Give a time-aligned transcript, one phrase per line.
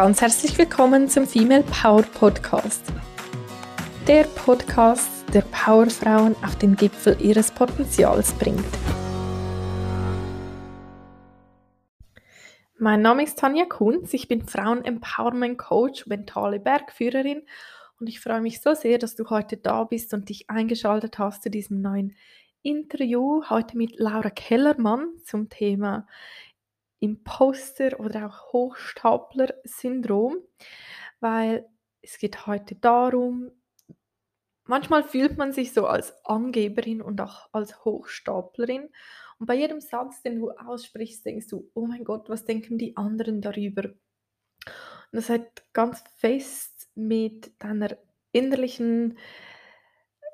[0.00, 2.82] ganz herzlich willkommen zum Female Power Podcast.
[4.08, 8.64] Der Podcast, der Powerfrauen auf den Gipfel ihres Potenzials bringt.
[12.78, 17.42] Mein Name ist Tanja Kunz, ich bin Frauen-Empowerment Coach, mentale Bergführerin
[17.98, 21.42] und ich freue mich so sehr, dass du heute da bist und dich eingeschaltet hast
[21.42, 22.16] zu diesem neuen
[22.62, 23.42] Interview.
[23.50, 26.06] Heute mit Laura Kellermann zum Thema
[27.00, 30.36] Imposter oder auch Hochstapler-Syndrom,
[31.20, 31.66] weil
[32.02, 33.50] es geht heute darum,
[34.64, 38.90] manchmal fühlt man sich so als Angeberin und auch als Hochstaplerin
[39.40, 42.96] und bei jedem Satz, den du aussprichst, denkst du, oh mein Gott, was denken die
[42.98, 43.84] anderen darüber?
[43.84, 43.96] Und
[45.12, 47.96] das hat ganz fest mit deiner
[48.32, 49.18] innerlichen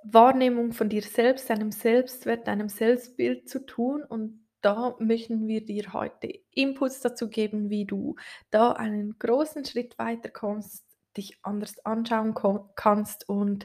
[0.02, 4.02] Wahrnehmung von dir selbst, deinem Selbstwert, deinem Selbstbild zu tun.
[4.02, 8.16] Und da möchten wir dir heute Inputs dazu geben, wie du
[8.50, 10.84] da einen großen Schritt weiter kommst,
[11.16, 12.34] dich anders anschauen
[12.74, 13.64] kannst und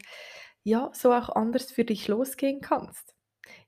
[0.64, 3.16] ja, so auch anders für dich losgehen kannst.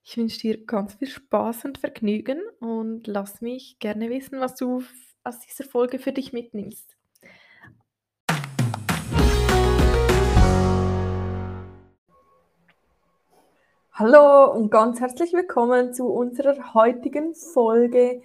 [0.04, 4.84] Ich wünsche dir ganz viel Spaß und Vergnügen und lass mich gerne wissen, was du
[5.24, 6.93] aus dieser Folge für dich mitnimmst.
[13.96, 18.24] Hallo und ganz herzlich willkommen zu unserer heutigen Folge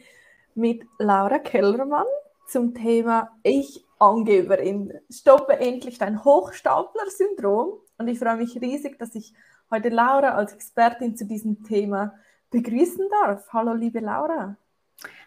[0.54, 2.06] mit Laura Kellermann
[2.46, 4.94] zum Thema Ich Angeberin.
[5.10, 7.74] Stoppe endlich dein Hochstapler-Syndrom.
[7.98, 9.34] Und ich freue mich riesig, dass ich
[9.70, 12.14] heute Laura als Expertin zu diesem Thema
[12.50, 13.52] begrüßen darf.
[13.52, 14.56] Hallo, liebe Laura.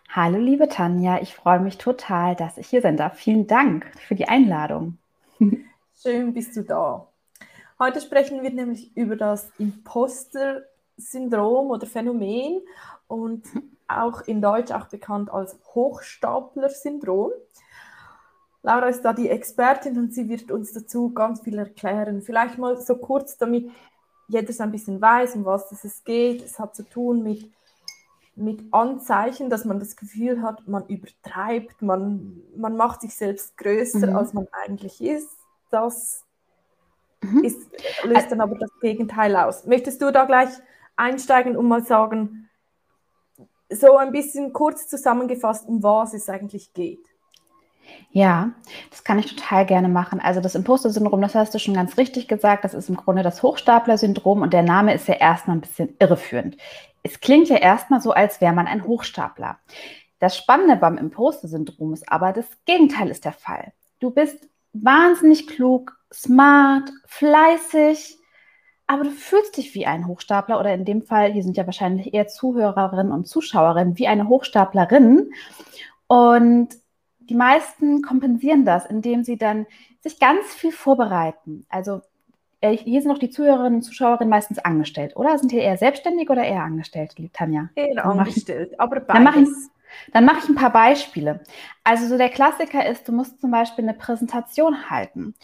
[0.09, 1.21] Hallo, liebe Tanja.
[1.21, 3.15] Ich freue mich total, dass ich hier sein darf.
[3.15, 4.97] Vielen Dank für die Einladung.
[6.01, 7.10] Schön bist du da.
[7.81, 12.61] Heute sprechen wir nämlich über das Imposter-Syndrom oder Phänomen
[13.07, 13.43] und
[13.87, 17.31] auch in Deutsch auch bekannt als Hochstapler-Syndrom.
[18.61, 22.21] Laura ist da die Expertin und sie wird uns dazu ganz viel erklären.
[22.21, 23.71] Vielleicht mal so kurz, damit
[24.27, 26.45] jeder so ein bisschen weiß, um was es geht.
[26.45, 27.51] Es hat zu tun mit,
[28.35, 34.05] mit Anzeichen, dass man das Gefühl hat, man übertreibt, man, man macht sich selbst größer,
[34.05, 34.15] mhm.
[34.15, 35.35] als man eigentlich ist.
[35.71, 36.27] Das
[37.21, 37.43] mhm.
[37.43, 37.59] ist,
[38.03, 39.65] löst dann aber das Gegenteil aus.
[39.65, 40.49] Möchtest du da gleich
[40.95, 42.49] einsteigen und mal sagen,
[43.69, 47.05] so ein bisschen kurz zusammengefasst, um was es eigentlich geht?
[48.11, 48.51] Ja,
[48.89, 50.19] das kann ich total gerne machen.
[50.19, 53.41] Also das Imposter-Syndrom, das hast du schon ganz richtig gesagt, das ist im Grunde das
[53.41, 56.57] Hochstapler-Syndrom und der Name ist ja erstmal ein bisschen irreführend.
[57.03, 59.59] Es klingt ja erstmal so, als wäre man ein Hochstapler.
[60.19, 63.73] Das Spannende beim Imposter-Syndrom ist aber, das Gegenteil ist der Fall.
[63.99, 68.17] Du bist wahnsinnig klug, smart, fleißig,
[68.87, 72.13] aber du fühlst dich wie ein Hochstapler oder in dem Fall, hier sind ja wahrscheinlich
[72.13, 75.31] eher Zuhörerinnen und Zuschauerinnen, wie eine Hochstaplerin.
[76.07, 76.69] Und
[77.19, 79.65] die meisten kompensieren das, indem sie dann
[80.01, 81.65] sich ganz viel vorbereiten.
[81.69, 82.01] Also
[82.59, 85.37] äh, hier sind auch die Zuhörerinnen und Zuschauerinnen meistens angestellt, oder?
[85.37, 87.69] Sind hier eher selbstständig oder eher angestellt, liebe Tanja?
[87.75, 89.13] Eher angestellt, aber beides.
[89.13, 89.47] Dann mache ich,
[90.13, 91.41] dann mache ich ein paar Beispiele.
[91.83, 95.35] Also so der Klassiker ist, du musst zum Beispiel eine Präsentation halten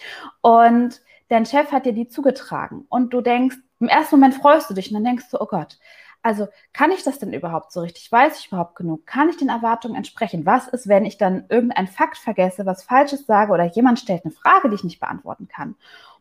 [0.42, 4.74] und dein Chef hat dir die zugetragen und du denkst, im ersten Moment freust du
[4.74, 5.78] dich und dann denkst du, oh Gott,
[6.24, 8.12] also kann ich das denn überhaupt so richtig?
[8.12, 9.06] Weiß ich überhaupt genug?
[9.06, 10.46] Kann ich den Erwartungen entsprechen?
[10.46, 14.34] Was ist, wenn ich dann irgendein Fakt vergesse, was Falsches sage oder jemand stellt eine
[14.34, 15.76] Frage, die ich nicht beantworten kann?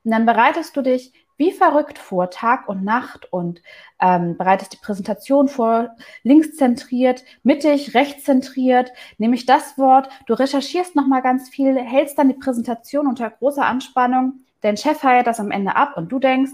[0.05, 3.63] Und dann bereitest du dich wie verrückt vor, Tag und Nacht und
[4.01, 10.97] ähm, bereitest die Präsentation vor, links zentriert, mittig, rechts zentriert, nämlich das Wort, du recherchierst
[10.97, 15.51] nochmal ganz viel, hältst dann die Präsentation unter großer Anspannung, dein Chef heiert das am
[15.51, 16.53] Ende ab und du denkst,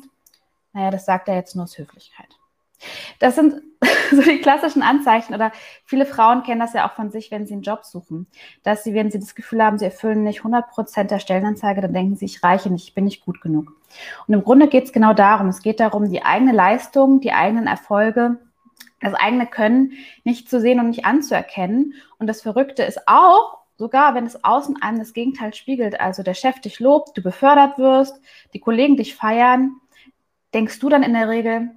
[0.72, 2.41] naja, das sagt er jetzt nur aus Höflichkeit.
[3.18, 3.62] Das sind
[4.10, 5.52] so die klassischen Anzeichen oder
[5.84, 8.26] viele Frauen kennen das ja auch von sich, wenn sie einen Job suchen,
[8.62, 11.92] dass sie, wenn sie das Gefühl haben, sie erfüllen nicht 100 Prozent der Stellenanzeige, dann
[11.92, 13.72] denken sie, ich reiche nicht, ich bin nicht gut genug.
[14.26, 17.66] Und im Grunde geht es genau darum, es geht darum, die eigene Leistung, die eigenen
[17.66, 18.38] Erfolge,
[19.00, 19.92] das eigene Können
[20.24, 21.94] nicht zu sehen und nicht anzuerkennen.
[22.18, 26.34] Und das Verrückte ist auch, sogar wenn es außen einem das Gegenteil spiegelt, also der
[26.34, 28.20] Chef dich lobt, du befördert wirst,
[28.54, 29.76] die Kollegen dich feiern,
[30.54, 31.70] denkst du dann in der Regel,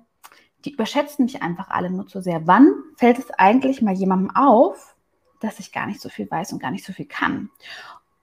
[0.66, 2.48] die überschätzen mich einfach alle nur zu sehr.
[2.48, 4.96] Wann fällt es eigentlich mal jemandem auf,
[5.40, 7.50] dass ich gar nicht so viel weiß und gar nicht so viel kann?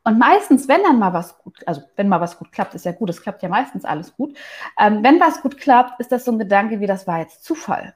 [0.05, 2.93] Und meistens, wenn dann mal was gut, also wenn mal was gut klappt, ist ja
[2.93, 4.37] gut, es klappt ja meistens alles gut.
[4.79, 7.95] Ähm, wenn was gut klappt, ist das so ein Gedanke wie, das war jetzt Zufall.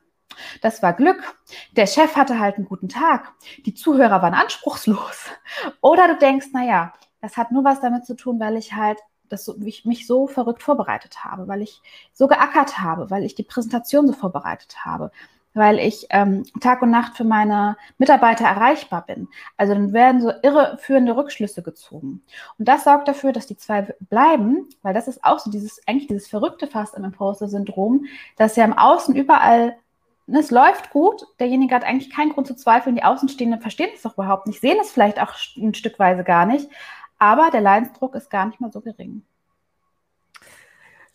[0.63, 1.37] Das war Glück.
[1.73, 3.33] Der Chef hatte halt einen guten Tag.
[3.65, 5.31] Die Zuhörer waren anspruchslos.
[5.81, 9.45] Oder du denkst, naja, das hat nur was damit zu tun, weil ich halt das
[9.45, 11.81] so, ich mich so verrückt vorbereitet habe, weil ich
[12.13, 15.11] so geackert habe, weil ich die Präsentation so vorbereitet habe,
[15.55, 19.29] weil ich ähm, Tag und Nacht für meine Mitarbeiter erreichbar bin.
[19.57, 22.23] Also dann werden so irreführende Rückschlüsse gezogen.
[22.59, 26.09] Und das sorgt dafür, dass die zwei bleiben, weil das ist auch so dieses, eigentlich
[26.09, 28.05] dieses Verrückte fast im Imposter-Syndrom,
[28.37, 29.77] dass ja im Außen überall
[30.27, 34.03] ne, es läuft gut, derjenige hat eigentlich keinen Grund zu zweifeln, die Außenstehenden verstehen es
[34.03, 36.69] doch überhaupt nicht, sehen es vielleicht auch ein Stückweise gar nicht,
[37.19, 39.23] aber der Leidensdruck ist gar nicht mal so gering.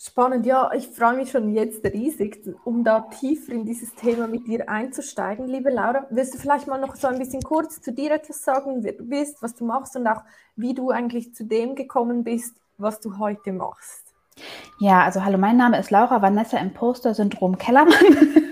[0.03, 4.47] Spannend, ja, ich freue mich schon jetzt riesig, um da tiefer in dieses Thema mit
[4.47, 5.47] dir einzusteigen.
[5.47, 8.83] Liebe Laura, willst du vielleicht mal noch so ein bisschen kurz zu dir etwas sagen,
[8.83, 10.23] wer du bist, was du machst und auch
[10.55, 14.15] wie du eigentlich zu dem gekommen bist, was du heute machst?
[14.79, 17.93] Ja, also hallo, mein Name ist Laura Vanessa Imposter Syndrom Kellermann.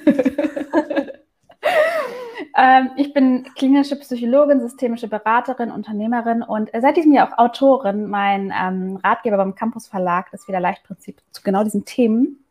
[2.62, 8.08] Ähm, ich bin klinische Psychologin, systemische Beraterin, Unternehmerin und seit diesem Jahr auch Autorin.
[8.08, 12.44] Mein ähm, Ratgeber beim Campus Verlag, das Federleichtprinzip zu genau diesen Themen,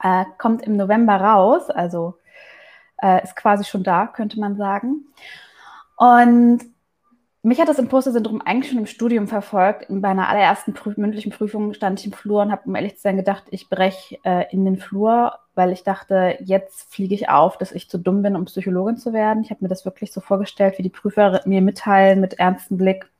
[0.00, 1.68] äh, kommt im November raus.
[1.68, 2.14] Also
[3.02, 5.06] äh, ist quasi schon da, könnte man sagen.
[5.96, 6.60] Und
[7.42, 9.86] mich hat das Imposter-Syndrom eigentlich schon im Studium verfolgt.
[9.88, 13.00] Bei einer allerersten Prüf mündlichen Prüfung stand ich im Flur und habe, um ehrlich zu
[13.00, 17.58] sein, gedacht, ich breche äh, in den Flur, weil ich dachte, jetzt fliege ich auf,
[17.58, 19.42] dass ich zu dumm bin, um Psychologin zu werden.
[19.42, 23.10] Ich habe mir das wirklich so vorgestellt, wie die Prüfer mir mitteilen mit ernstem Blick.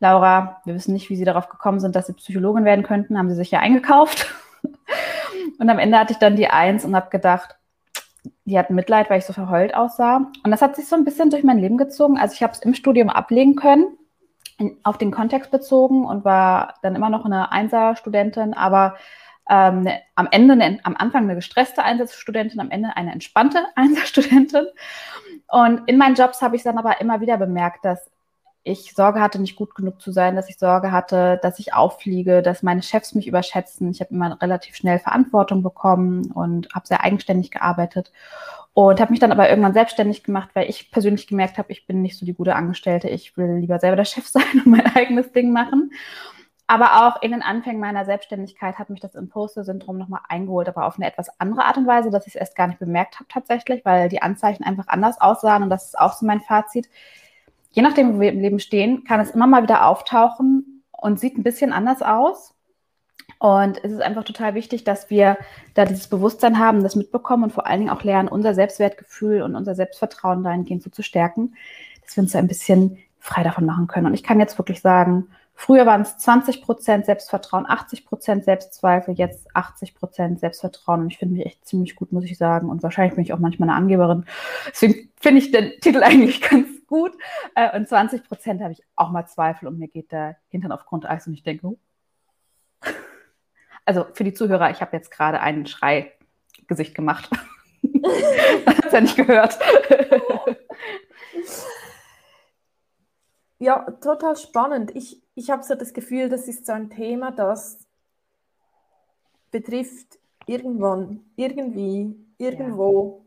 [0.00, 3.16] Laura, wir wissen nicht, wie Sie darauf gekommen sind, dass Sie Psychologin werden könnten.
[3.16, 4.26] Haben Sie sich ja eingekauft.
[5.60, 7.54] und am Ende hatte ich dann die Eins und habe gedacht,
[8.44, 10.32] die hatten Mitleid, weil ich so verheult aussah.
[10.42, 12.18] Und das hat sich so ein bisschen durch mein Leben gezogen.
[12.18, 13.86] Also ich habe es im Studium ablegen können,
[14.82, 18.96] auf den Kontext bezogen und war dann immer noch eine Einser-Studentin, aber
[19.48, 24.66] ähm, am Ende, ne, am Anfang eine gestresste Einsatzstudentin, am Ende eine entspannte Einsatzstudentin.
[25.48, 28.10] Und in meinen Jobs habe ich dann aber immer wieder bemerkt, dass
[28.64, 32.42] ich Sorge hatte, nicht gut genug zu sein, dass ich Sorge hatte, dass ich auffliege,
[32.42, 33.90] dass meine Chefs mich überschätzen.
[33.90, 38.12] Ich habe immer relativ schnell Verantwortung bekommen und habe sehr eigenständig gearbeitet
[38.74, 42.02] und habe mich dann aber irgendwann selbstständig gemacht, weil ich persönlich gemerkt habe, ich bin
[42.02, 43.08] nicht so die gute Angestellte.
[43.08, 45.90] Ich will lieber selber der Chef sein und mein eigenes Ding machen.
[46.72, 50.96] Aber auch in den Anfängen meiner Selbstständigkeit hat mich das Imposter-Syndrom nochmal eingeholt, aber auf
[50.96, 53.84] eine etwas andere Art und Weise, dass ich es erst gar nicht bemerkt habe tatsächlich,
[53.84, 56.88] weil die Anzeichen einfach anders aussahen und das ist auch so mein Fazit
[57.72, 61.36] je nachdem, wo wir im Leben stehen, kann es immer mal wieder auftauchen und sieht
[61.36, 62.54] ein bisschen anders aus.
[63.38, 65.36] Und es ist einfach total wichtig, dass wir
[65.74, 69.56] da dieses Bewusstsein haben, das mitbekommen und vor allen Dingen auch lernen, unser Selbstwertgefühl und
[69.56, 71.54] unser Selbstvertrauen dahingehend so zu stärken,
[72.04, 74.06] dass wir uns da ein bisschen frei davon machen können.
[74.06, 75.28] Und ich kann jetzt wirklich sagen,
[75.62, 81.02] früher waren es 20 Prozent Selbstvertrauen, 80 Prozent Selbstzweifel, jetzt 80 Prozent Selbstvertrauen.
[81.02, 82.68] Und ich finde mich echt ziemlich gut, muss ich sagen.
[82.68, 84.24] Und wahrscheinlich bin ich auch manchmal eine Angeberin.
[84.66, 87.12] Deswegen finde ich den Titel eigentlich ganz gut.
[87.54, 90.84] Äh, und 20 Prozent habe ich auch mal Zweifel und mir geht der Hintern auf
[90.84, 91.78] Grundeis und ich denke, oh.
[93.84, 97.30] also für die Zuhörer, ich habe jetzt gerade einen Schreigesicht gemacht.
[97.82, 99.56] Man hat ja nicht gehört.
[103.62, 104.90] Ja, total spannend.
[104.96, 107.78] Ich, ich habe so das Gefühl, das ist so ein Thema, das
[109.52, 113.24] betrifft irgendwann, irgendwie, irgendwo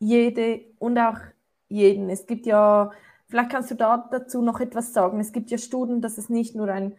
[0.00, 0.08] ja.
[0.08, 1.20] jede und auch
[1.68, 2.10] jeden.
[2.10, 2.90] Es gibt ja,
[3.28, 5.20] vielleicht kannst du da dazu noch etwas sagen.
[5.20, 6.96] Es gibt ja Studien, dass es nicht nur ein,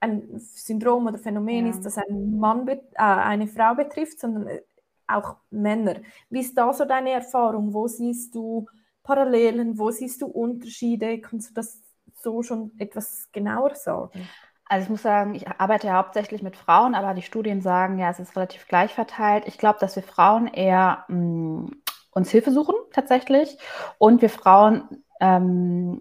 [0.00, 1.72] ein Syndrom oder Phänomen ja.
[1.72, 4.62] ist, das ein Mann, äh, eine Frau betrifft, sondern äh,
[5.06, 5.96] auch Männer.
[6.30, 7.74] Wie ist da so deine Erfahrung?
[7.74, 8.66] Wo siehst du
[9.02, 9.78] Parallelen?
[9.78, 11.20] Wo siehst du Unterschiede?
[11.20, 11.80] Kannst du das
[12.22, 14.28] so schon etwas genauer sagen?
[14.64, 18.10] Also ich muss sagen, ich arbeite ja hauptsächlich mit Frauen, aber die Studien sagen ja,
[18.10, 19.44] es ist relativ gleich verteilt.
[19.46, 21.70] Ich glaube, dass wir Frauen eher mh, mm,
[22.12, 23.58] uns Hilfe suchen tatsächlich.
[23.98, 26.00] Und wir Frauen ähm,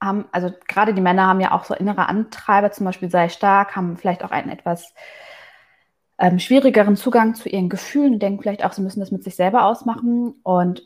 [0.00, 3.76] haben, also gerade die Männer haben ja auch so innere Antreiber, zum Beispiel sei stark,
[3.76, 4.94] haben vielleicht auch einen etwas
[6.18, 9.64] ähm, schwierigeren Zugang zu ihren Gefühlen, denken vielleicht auch, sie müssen das mit sich selber
[9.64, 10.34] ausmachen.
[10.42, 10.82] Und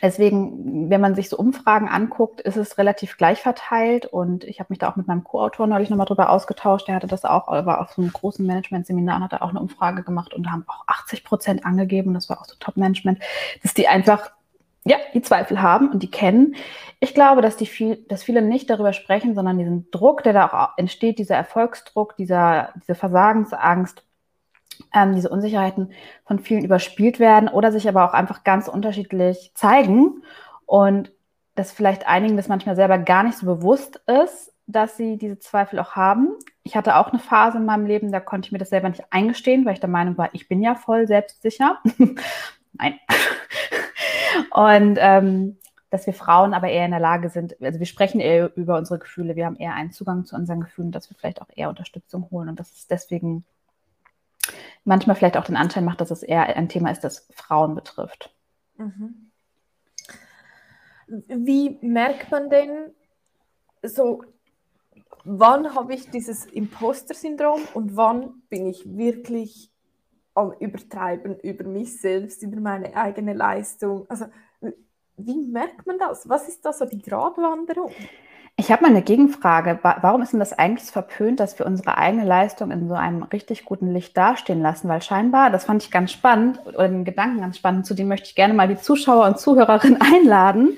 [0.00, 4.06] Deswegen, wenn man sich so Umfragen anguckt, ist es relativ gleich verteilt.
[4.06, 6.86] Und ich habe mich da auch mit meinem Co-Autor neulich nochmal drüber ausgetauscht.
[6.86, 9.60] Der hatte das auch, war auf so einem großen Management-Seminar und hat da auch eine
[9.60, 12.14] Umfrage gemacht und da haben auch 80 Prozent angegeben.
[12.14, 13.18] Das war auch so Top-Management,
[13.62, 14.30] dass die einfach,
[14.84, 16.54] ja, die Zweifel haben und die kennen.
[17.00, 20.46] Ich glaube, dass, die viel, dass viele nicht darüber sprechen, sondern diesen Druck, der da
[20.46, 24.04] auch entsteht, dieser Erfolgsdruck, dieser, diese Versagensangst,
[24.94, 25.92] ähm, diese Unsicherheiten
[26.24, 30.22] von vielen überspielt werden oder sich aber auch einfach ganz unterschiedlich zeigen
[30.66, 31.12] und
[31.54, 35.78] dass vielleicht einigen das manchmal selber gar nicht so bewusst ist, dass sie diese Zweifel
[35.78, 36.28] auch haben.
[36.62, 39.04] Ich hatte auch eine Phase in meinem Leben, da konnte ich mir das selber nicht
[39.10, 41.78] eingestehen, weil ich der Meinung war, ich bin ja voll selbstsicher.
[42.74, 42.94] Nein.
[44.52, 45.56] und ähm,
[45.90, 48.98] dass wir Frauen aber eher in der Lage sind, also wir sprechen eher über unsere
[48.98, 52.28] Gefühle, wir haben eher einen Zugang zu unseren Gefühlen, dass wir vielleicht auch eher Unterstützung
[52.30, 53.46] holen und dass es deswegen
[54.84, 58.34] manchmal vielleicht auch den Anschein macht, dass es eher ein Thema ist, das Frauen betrifft.
[58.76, 59.30] Mhm.
[61.06, 62.92] Wie merkt man denn
[63.82, 64.24] so,
[65.24, 69.70] wann habe ich dieses Imposter-Syndrom und wann bin ich wirklich
[70.34, 74.06] am Übertreiben über mich selbst, über meine eigene Leistung?
[74.08, 74.26] Also,
[75.16, 76.28] wie merkt man das?
[76.28, 77.92] Was ist da so die Gratwanderung?
[78.60, 79.78] Ich habe mal eine Gegenfrage.
[79.82, 83.64] Warum ist denn das eigentlich verpönt, dass wir unsere eigene Leistung in so einem richtig
[83.64, 84.88] guten Licht dastehen lassen?
[84.88, 88.26] Weil scheinbar, das fand ich ganz spannend oder den Gedanken ganz spannend, zu dem möchte
[88.26, 90.76] ich gerne mal die Zuschauer und Zuhörerinnen einladen.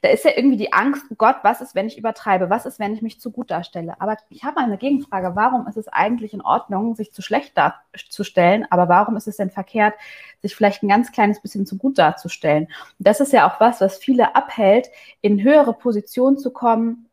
[0.00, 2.48] Da ist ja irgendwie die Angst, Gott, was ist, wenn ich übertreibe?
[2.48, 4.00] Was ist, wenn ich mich zu gut darstelle?
[4.00, 5.32] Aber ich habe mal eine Gegenfrage.
[5.34, 8.64] Warum ist es eigentlich in Ordnung, sich zu schlecht darzustellen?
[8.70, 9.94] Aber warum ist es denn verkehrt,
[10.40, 12.68] sich vielleicht ein ganz kleines bisschen zu gut darzustellen?
[12.98, 14.88] Das ist ja auch was, was viele abhält,
[15.20, 17.07] in höhere Positionen zu kommen,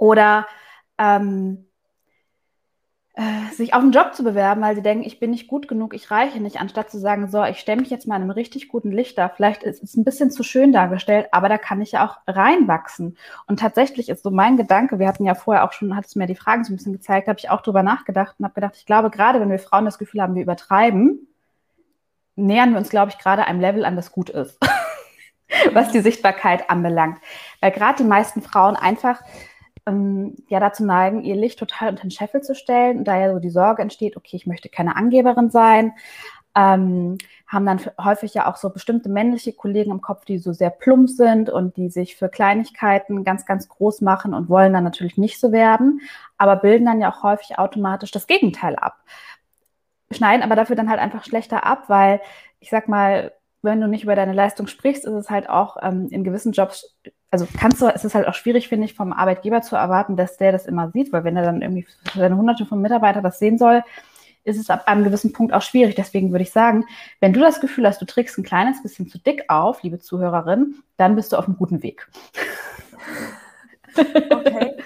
[0.00, 0.46] oder
[0.98, 1.66] ähm,
[3.14, 5.92] äh, sich auf einen Job zu bewerben, weil sie denken, ich bin nicht gut genug,
[5.92, 8.68] ich reiche nicht, anstatt zu sagen, so, ich stelle mich jetzt mal in einem richtig
[8.68, 9.28] guten Licht da.
[9.28, 13.18] Vielleicht ist es ein bisschen zu schön dargestellt, aber da kann ich ja auch reinwachsen.
[13.46, 16.26] Und tatsächlich ist so mein Gedanke, wir hatten ja vorher auch schon, hat es mir
[16.26, 18.86] die Fragen so ein bisschen gezeigt, habe ich auch drüber nachgedacht und habe gedacht, ich
[18.86, 21.28] glaube, gerade wenn wir Frauen das Gefühl haben, wir übertreiben,
[22.36, 24.58] nähern wir uns, glaube ich, gerade einem Level an, das gut ist,
[25.72, 27.18] was die Sichtbarkeit anbelangt.
[27.60, 29.20] Weil gerade die meisten Frauen einfach
[29.86, 33.32] ähm, ja dazu neigen, ihr Licht total unter den Scheffel zu stellen und da ja
[33.32, 35.92] so die Sorge entsteht, okay, ich möchte keine Angeberin sein,
[36.54, 40.70] ähm, haben dann häufig ja auch so bestimmte männliche Kollegen im Kopf, die so sehr
[40.70, 45.16] plump sind und die sich für Kleinigkeiten ganz, ganz groß machen und wollen dann natürlich
[45.16, 46.00] nicht so werden,
[46.38, 48.96] aber bilden dann ja auch häufig automatisch das Gegenteil ab.
[50.10, 52.20] Schneiden aber dafür dann halt einfach schlechter ab, weil
[52.58, 53.32] ich sag mal,
[53.62, 56.96] wenn du nicht über deine Leistung sprichst, ist es halt auch ähm, in gewissen Jobs
[57.30, 60.36] also kannst du, es ist halt auch schwierig, finde ich, vom Arbeitgeber zu erwarten, dass
[60.36, 63.58] der das immer sieht, weil wenn er dann irgendwie seine hunderte von Mitarbeitern das sehen
[63.58, 63.82] soll,
[64.42, 65.94] ist es ab einem gewissen Punkt auch schwierig.
[65.94, 66.86] Deswegen würde ich sagen,
[67.20, 70.76] wenn du das Gefühl hast, du trägst ein kleines bisschen zu dick auf, liebe Zuhörerin,
[70.96, 72.08] dann bist du auf einem guten Weg.
[73.96, 74.76] Okay.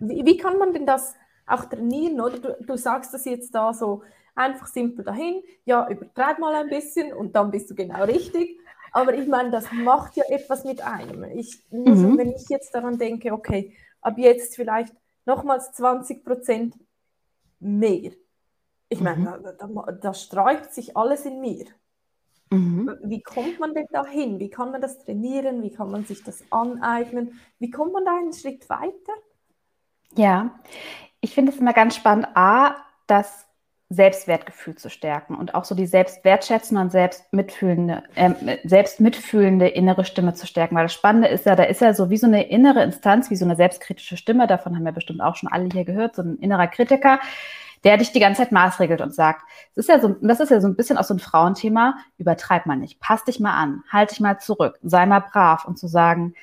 [0.00, 1.14] Wie, wie kann man denn das
[1.46, 2.38] auch trainieren, oder?
[2.38, 4.02] Du, du sagst das jetzt da so
[4.34, 8.58] einfach simpel dahin, ja, übertreib mal ein bisschen und dann bist du genau richtig.
[8.94, 11.24] Aber ich meine, das macht ja etwas mit einem.
[11.24, 12.16] Ich, mhm.
[12.16, 14.94] Wenn ich jetzt daran denke, okay, ab jetzt vielleicht
[15.26, 16.78] nochmals 20 Prozent
[17.58, 18.12] mehr.
[18.88, 19.42] Ich meine, mhm.
[19.42, 21.64] da, da, da, sträubt sich alles in mir.
[22.50, 22.96] Mhm.
[23.02, 24.38] Wie kommt man denn da hin?
[24.38, 25.64] Wie kann man das trainieren?
[25.64, 27.40] Wie kann man sich das aneignen?
[27.58, 29.12] Wie kommt man da einen Schritt weiter?
[30.14, 30.60] Ja,
[31.20, 32.76] ich finde es immer ganz spannend, A,
[33.08, 33.48] dass
[33.94, 40.46] Selbstwertgefühl zu stärken und auch so die selbstwertschätzende und selbstmitfühlende, äh, selbstmitfühlende innere Stimme zu
[40.46, 40.76] stärken.
[40.76, 43.36] Weil das Spannende ist ja, da ist ja so wie so eine innere Instanz, wie
[43.36, 46.36] so eine selbstkritische Stimme, davon haben wir bestimmt auch schon alle hier gehört, so ein
[46.38, 47.20] innerer Kritiker,
[47.84, 49.42] der dich die ganze Zeit maßregelt und sagt,
[49.74, 52.66] das ist ja so, das ist ja so ein bisschen auch so ein Frauenthema, übertreib
[52.66, 55.86] mal nicht, pass dich mal an, halt dich mal zurück, sei mal brav und zu
[55.86, 56.34] sagen,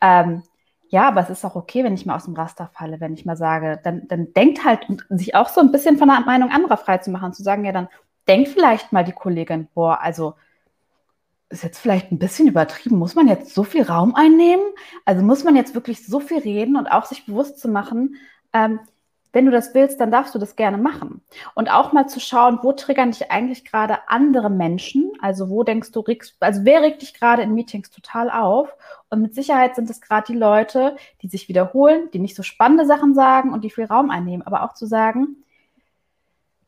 [0.00, 0.42] ähm,
[0.88, 3.26] ja, aber es ist auch okay, wenn ich mal aus dem Raster falle, wenn ich
[3.26, 6.76] mal sage, dann, dann denkt halt, sich auch so ein bisschen von der Meinung anderer
[6.76, 7.88] frei zu machen, zu sagen, ja, dann
[8.26, 10.34] denkt vielleicht mal die Kollegin, boah, also
[11.50, 12.98] ist jetzt vielleicht ein bisschen übertrieben.
[12.98, 14.64] Muss man jetzt so viel Raum einnehmen?
[15.04, 18.16] Also muss man jetzt wirklich so viel reden und auch sich bewusst zu machen,
[18.52, 18.80] ähm,
[19.32, 21.22] wenn du das willst, dann darfst du das gerne machen.
[21.54, 25.12] Und auch mal zu schauen, wo triggern dich eigentlich gerade andere Menschen?
[25.20, 26.04] Also wo denkst du,
[26.40, 28.74] also wer regt dich gerade in Meetings total auf?
[29.10, 32.86] Und mit Sicherheit sind es gerade die Leute, die sich wiederholen, die nicht so spannende
[32.86, 34.46] Sachen sagen und die viel Raum einnehmen.
[34.46, 35.44] Aber auch zu sagen,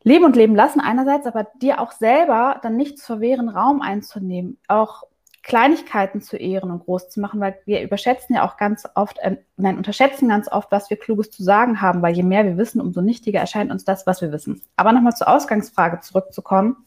[0.03, 4.59] leben und leben lassen einerseits, aber dir auch selber dann nicht zu verwehren, Raum einzunehmen.
[4.67, 5.03] Auch
[5.43, 9.37] Kleinigkeiten zu ehren und groß zu machen, weil wir überschätzen ja auch ganz oft, äh,
[9.57, 12.79] nein, unterschätzen ganz oft, was wir Kluges zu sagen haben, weil je mehr wir wissen,
[12.79, 14.61] umso nichtiger erscheint uns das, was wir wissen.
[14.75, 16.85] Aber nochmal zur Ausgangsfrage zurückzukommen.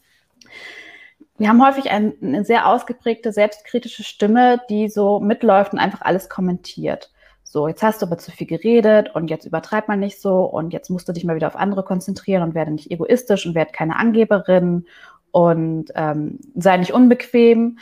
[1.36, 6.28] Wir haben häufig ein, eine sehr ausgeprägte selbstkritische Stimme, die so mitläuft und einfach alles
[6.28, 7.10] kommentiert.
[7.42, 10.72] So, jetzt hast du aber zu viel geredet und jetzt übertreib mal nicht so und
[10.72, 13.72] jetzt musst du dich mal wieder auf andere konzentrieren und werde nicht egoistisch und werde
[13.72, 14.86] keine Angeberin
[15.32, 17.78] und ähm, sei nicht unbequem.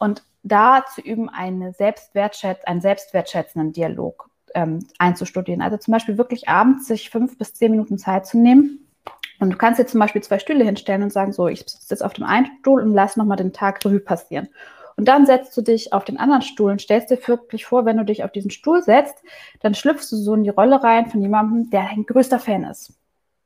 [0.00, 5.62] Und da zu üben, eine Selbstwertschätz einen selbstwertschätzenden Dialog ähm, einzustudieren.
[5.62, 8.90] Also zum Beispiel wirklich abends sich fünf bis zehn Minuten Zeit zu nehmen.
[9.38, 12.02] Und du kannst dir zum Beispiel zwei Stühle hinstellen und sagen, so, ich sitze jetzt
[12.02, 14.48] auf dem einen Stuhl und lass nochmal den Tag Revue passieren.
[14.96, 17.98] Und dann setzt du dich auf den anderen Stuhl und stellst dir wirklich vor, wenn
[17.98, 19.22] du dich auf diesen Stuhl setzt,
[19.60, 22.94] dann schlüpfst du so in die Rolle rein von jemandem, der dein größter Fan ist,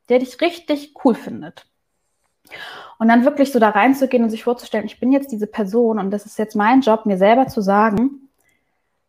[0.09, 1.67] der dich richtig cool findet.
[2.99, 6.11] Und dann wirklich so da reinzugehen und sich vorzustellen, ich bin jetzt diese Person und
[6.11, 8.25] das ist jetzt mein Job, mir selber zu sagen,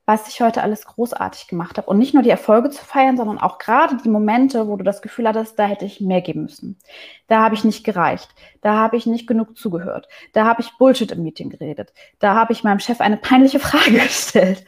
[0.05, 1.89] was ich heute alles großartig gemacht habe.
[1.89, 5.01] Und nicht nur die Erfolge zu feiern, sondern auch gerade die Momente, wo du das
[5.01, 6.77] Gefühl hattest, da hätte ich mehr geben müssen.
[7.27, 8.29] Da habe ich nicht gereicht.
[8.61, 10.07] Da habe ich nicht genug zugehört.
[10.33, 11.91] Da habe ich Bullshit im Meeting geredet.
[12.19, 14.63] Da habe ich meinem Chef eine peinliche Frage gestellt.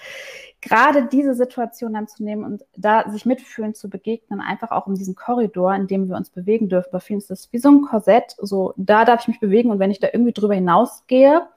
[0.61, 4.95] Gerade diese Situation dann zu nehmen und da sich mitfühlend zu begegnen, einfach auch um
[4.95, 6.89] diesen Korridor, in dem wir uns bewegen dürfen.
[6.91, 8.35] Bei vielen ist das wie so ein Korsett.
[8.39, 11.47] So, da darf ich mich bewegen und wenn ich da irgendwie drüber hinausgehe,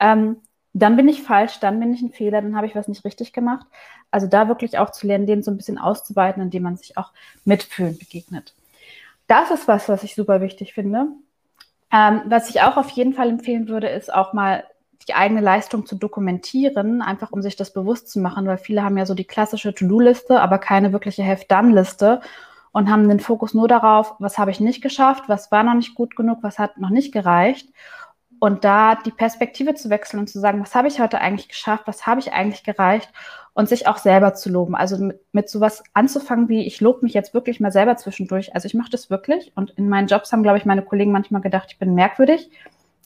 [0.00, 0.36] ähm,
[0.72, 3.32] dann bin ich falsch, dann bin ich ein Fehler, dann habe ich was nicht richtig
[3.32, 3.66] gemacht.
[4.10, 7.12] Also da wirklich auch zu lernen, den so ein bisschen auszuweiten, indem man sich auch
[7.44, 8.54] mitfühlend begegnet.
[9.26, 11.06] Das ist was, was ich super wichtig finde.
[11.92, 14.64] Ähm, was ich auch auf jeden Fall empfehlen würde, ist auch mal
[15.08, 18.98] die eigene Leistung zu dokumentieren, einfach um sich das bewusst zu machen, weil viele haben
[18.98, 22.20] ja so die klassische To-Do-Liste, aber keine wirkliche Have-Done-Liste
[22.72, 25.94] und haben den Fokus nur darauf, was habe ich nicht geschafft, was war noch nicht
[25.94, 27.68] gut genug, was hat noch nicht gereicht.
[28.38, 31.82] Und da die Perspektive zu wechseln und zu sagen, was habe ich heute eigentlich geschafft,
[31.86, 33.12] was habe ich eigentlich gereicht
[33.52, 34.74] und sich auch selber zu loben.
[34.74, 38.54] Also mit, mit sowas anzufangen wie, ich lobe mich jetzt wirklich mal selber zwischendurch.
[38.54, 41.42] Also ich mache das wirklich und in meinen Jobs haben, glaube ich, meine Kollegen manchmal
[41.42, 42.50] gedacht, ich bin merkwürdig.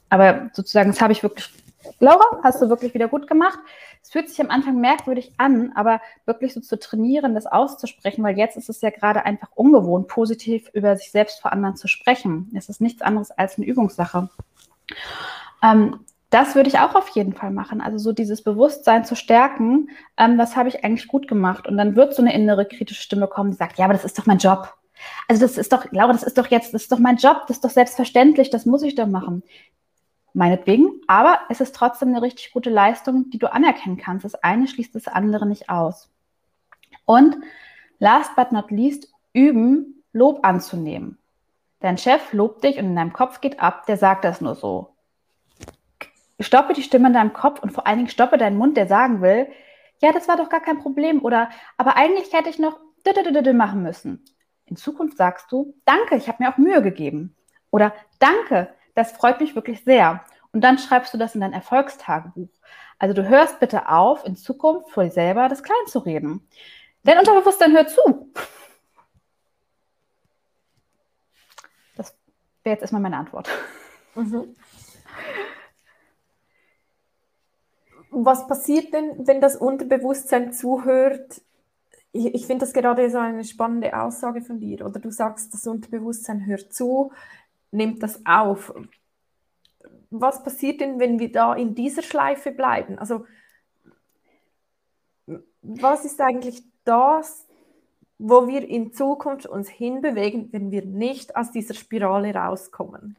[0.08, 1.50] Aber sozusagen, das habe ich wirklich,
[2.00, 3.58] Laura, hast du wirklich wieder gut gemacht.
[4.02, 8.36] Es fühlt sich am Anfang merkwürdig an, aber wirklich so zu trainieren, das auszusprechen, weil
[8.36, 12.50] jetzt ist es ja gerade einfach ungewohnt, positiv über sich selbst vor anderen zu sprechen.
[12.56, 14.28] Es ist nichts anderes als eine Übungssache.
[15.62, 16.00] Ähm,
[16.30, 17.80] das würde ich auch auf jeden Fall machen.
[17.80, 21.68] Also so dieses Bewusstsein zu stärken, ähm, was habe ich eigentlich gut gemacht?
[21.68, 24.18] Und dann wird so eine innere kritische Stimme kommen, die sagt, ja, aber das ist
[24.18, 24.74] doch mein Job.
[25.28, 27.58] Also das ist doch, Laura, das ist doch jetzt, das ist doch mein Job, das
[27.58, 29.42] ist doch selbstverständlich, das muss ich doch machen.
[30.34, 34.24] Meinetwegen, aber es ist trotzdem eine richtig gute Leistung, die du anerkennen kannst.
[34.24, 36.10] Das eine schließt das andere nicht aus.
[37.04, 37.36] Und
[37.98, 41.18] last but not least, üben, Lob anzunehmen.
[41.80, 44.94] Dein Chef lobt dich und in deinem Kopf geht ab, der sagt das nur so.
[46.40, 49.22] Stoppe die Stimme in deinem Kopf und vor allen Dingen stoppe deinen Mund, der sagen
[49.22, 49.48] will,
[50.00, 52.78] ja, das war doch gar kein Problem oder aber eigentlich hätte ich noch
[53.54, 54.24] machen müssen.
[54.66, 57.36] In Zukunft sagst du, danke, ich habe mir auch Mühe gegeben.
[57.70, 60.24] Oder danke, das freut mich wirklich sehr.
[60.52, 62.48] Und dann schreibst du das in dein Erfolgstagebuch.
[62.98, 66.48] Also du hörst bitte auf, in Zukunft vor dir selber das klein zu reden.
[67.02, 68.30] Dein Unterbewusstsein hört zu.
[72.64, 73.48] wäre jetzt erstmal meine Antwort.
[74.14, 74.56] Mhm.
[78.10, 81.42] Was passiert denn, wenn das Unterbewusstsein zuhört?
[82.12, 84.86] Ich, ich finde das gerade so eine spannende Aussage von dir.
[84.86, 87.12] Oder du sagst, das Unterbewusstsein hört zu,
[87.74, 88.74] nimmt das auf.
[90.10, 92.98] Was passiert denn, wenn wir da in dieser Schleife bleiben?
[92.98, 93.26] Also,
[95.62, 97.48] was ist eigentlich das,
[98.18, 103.16] wo wir in Zukunft uns hinbewegen, wenn wir nicht aus dieser Spirale rauskommen.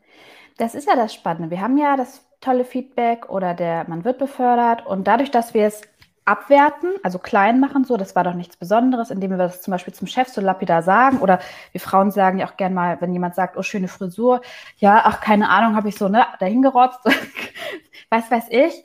[0.58, 1.50] Das ist ja das Spannende.
[1.50, 5.66] Wir haben ja das tolle Feedback oder der man wird befördert und dadurch, dass wir
[5.66, 5.82] es
[6.26, 9.94] abwerten, also klein machen, so, das war doch nichts Besonderes, indem wir das zum Beispiel
[9.94, 11.40] zum Chef so lapidar sagen oder
[11.72, 14.42] wir Frauen sagen ja auch gern mal, wenn jemand sagt, oh, schöne Frisur,
[14.78, 17.00] ja, ach, keine Ahnung, habe ich so, ne, dahingerotzt,
[18.10, 18.84] was weiß ich.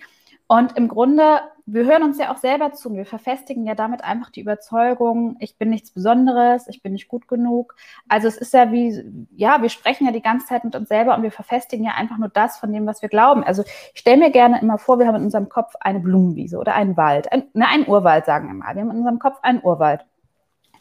[0.51, 4.03] Und im Grunde, wir hören uns ja auch selber zu und wir verfestigen ja damit
[4.03, 7.77] einfach die Überzeugung, ich bin nichts Besonderes, ich bin nicht gut genug.
[8.09, 11.15] Also es ist ja wie, ja, wir sprechen ja die ganze Zeit mit uns selber
[11.15, 13.45] und wir verfestigen ja einfach nur das von dem, was wir glauben.
[13.45, 16.75] Also ich stelle mir gerne immer vor, wir haben in unserem Kopf eine Blumenwiese oder
[16.75, 18.75] einen Wald, ein, ne, einen Urwald, sagen wir mal.
[18.75, 20.05] Wir haben in unserem Kopf einen Urwald.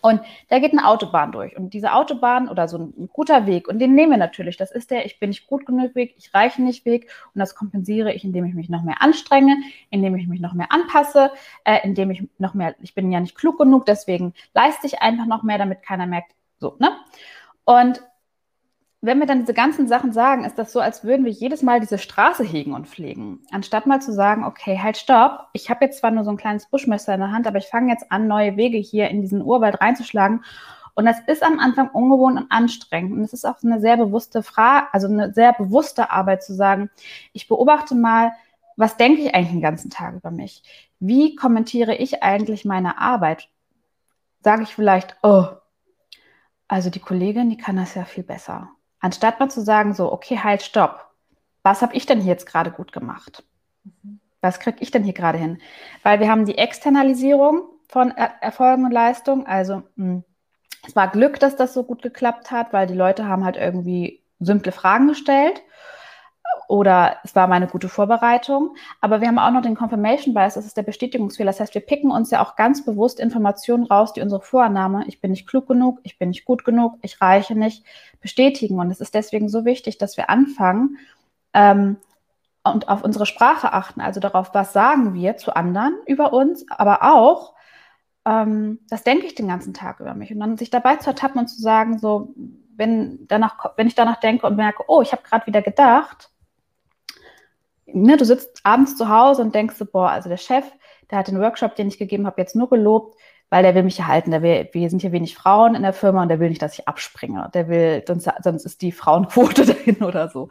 [0.02, 1.58] Und da geht eine Autobahn durch.
[1.58, 4.58] Und diese Autobahn oder so ein guter Weg, und den nehmen wir natürlich.
[4.58, 7.10] Das ist der, ich bin nicht gut genug Weg, ich reiche nicht Weg.
[7.34, 9.58] Und das kompensiere ich, indem ich mich noch mehr anstrenge,
[9.90, 11.32] indem ich mich noch mehr anpasse,
[11.64, 15.26] äh, indem ich noch mehr, ich bin ja nicht klug genug, deswegen leiste ich einfach
[15.26, 16.92] noch mehr, damit keiner merkt, so, ne?
[17.66, 18.02] Und
[19.02, 21.80] wenn wir dann diese ganzen Sachen sagen, ist das so, als würden wir jedes Mal
[21.80, 23.40] diese Straße hegen und pflegen.
[23.50, 25.48] Anstatt mal zu sagen, okay, halt, stopp.
[25.54, 27.92] Ich habe jetzt zwar nur so ein kleines Buschmesser in der Hand, aber ich fange
[27.92, 30.44] jetzt an, neue Wege hier in diesen Urwald reinzuschlagen.
[30.96, 33.14] Und das ist am Anfang ungewohnt und anstrengend.
[33.14, 36.90] Und es ist auch eine sehr bewusste Frage, also eine sehr bewusste Arbeit zu sagen,
[37.32, 38.34] ich beobachte mal,
[38.76, 40.62] was denke ich eigentlich den ganzen Tag über mich?
[41.00, 43.48] Wie kommentiere ich eigentlich meine Arbeit?
[44.44, 45.46] Sage ich vielleicht, oh,
[46.68, 50.40] also die Kollegin, die kann das ja viel besser Anstatt mal zu sagen, so, okay,
[50.44, 51.08] halt, stopp.
[51.64, 53.44] Was habe ich denn hier jetzt gerade gut gemacht?
[54.42, 55.60] Was kriege ich denn hier gerade hin?
[56.04, 59.46] Weil wir haben die Externalisierung von er Erfolgen und Leistungen.
[59.46, 60.24] Also mh, hm,
[60.88, 64.24] es war Glück, dass das so gut geklappt hat, weil die Leute haben halt irgendwie
[64.40, 65.62] simple Fragen gestellt
[66.70, 68.76] oder es war mal eine gute Vorbereitung.
[69.02, 71.50] Aber wir haben auch noch den Confirmation Bias, das ist der Bestätigungsfehler.
[71.50, 75.20] Das heißt, wir picken uns ja auch ganz bewusst Informationen raus, die unsere Vorannahme, ich
[75.20, 77.84] bin nicht klug genug, ich bin nicht gut genug, ich reiche nicht,
[78.22, 78.80] bestätigen.
[78.80, 80.98] Und es ist deswegen so wichtig, dass wir anfangen,
[81.56, 81.98] ähm,
[82.64, 87.00] und auf unsere Sprache achten, also darauf, was sagen wir zu anderen über uns, aber
[87.02, 87.56] auch,
[88.26, 90.32] ähm, das denke ich den ganzen Tag über mich.
[90.32, 92.36] Und dann sich dabei zu ertappen und zu sagen, so,
[92.76, 96.30] wenn, danach, wenn ich danach denke und merke, oh, ich habe gerade wieder gedacht,
[97.94, 100.66] ne, du sitzt abends zu Hause und denkst so, boah, also der Chef,
[101.10, 103.18] der hat den Workshop, den ich gegeben habe, jetzt nur gelobt,
[103.50, 104.32] weil der will mich erhalten.
[104.32, 106.78] Der will, wir sind hier wenig Frauen in der Firma und der will nicht, dass
[106.78, 107.50] ich abspringe.
[107.54, 110.50] Der will, sonst, sonst ist die Frauenquote dahin oder so.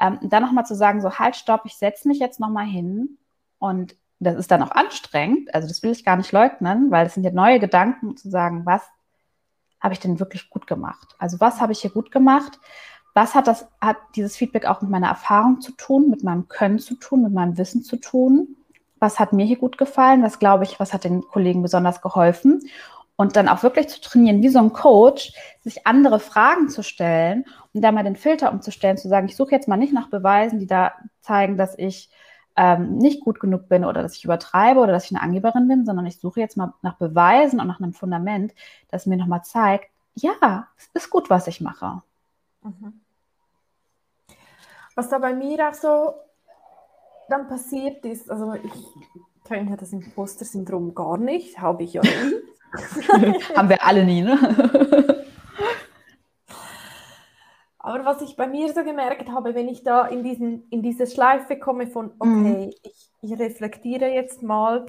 [0.00, 3.18] Ähm, dann nochmal zu sagen, so halt, stopp, ich setze mich jetzt nochmal hin
[3.58, 7.14] und das ist dann auch anstrengend, also das will ich gar nicht leugnen, weil es
[7.14, 8.82] sind ja neue Gedanken zu sagen, was
[9.80, 11.14] habe ich denn wirklich gut gemacht?
[11.18, 12.58] Also was habe ich hier gut gemacht?
[13.18, 16.78] Was hat das, hat dieses Feedback auch mit meiner Erfahrung zu tun, mit meinem Können
[16.78, 18.54] zu tun, mit meinem Wissen zu tun?
[19.00, 20.22] Was hat mir hier gut gefallen?
[20.22, 22.62] Was glaube ich, was hat den Kollegen besonders geholfen?
[23.16, 27.44] Und dann auch wirklich zu trainieren, wie so ein Coach, sich andere Fragen zu stellen
[27.74, 30.60] und da mal den Filter umzustellen, zu sagen, ich suche jetzt mal nicht nach Beweisen,
[30.60, 32.10] die da zeigen, dass ich
[32.54, 35.84] ähm, nicht gut genug bin oder dass ich übertreibe oder dass ich eine Angeberin bin,
[35.84, 38.54] sondern ich suche jetzt mal nach Beweisen und nach einem Fundament,
[38.92, 42.00] das mir nochmal zeigt, ja, es ist gut, was ich mache.
[42.62, 43.00] Mhm.
[44.98, 46.14] Was da bei mir auch so
[47.28, 53.38] dann passiert ist, also ich kenne ja das Imposter-Syndrom gar nicht, habe ich ja nie.
[53.56, 54.36] Haben wir alle nie, ne?
[57.78, 61.06] Aber was ich bei mir so gemerkt habe, wenn ich da in, diesen, in diese
[61.06, 62.72] Schleife komme von, okay, mhm.
[62.82, 64.84] ich, ich, reflektiere jetzt mal,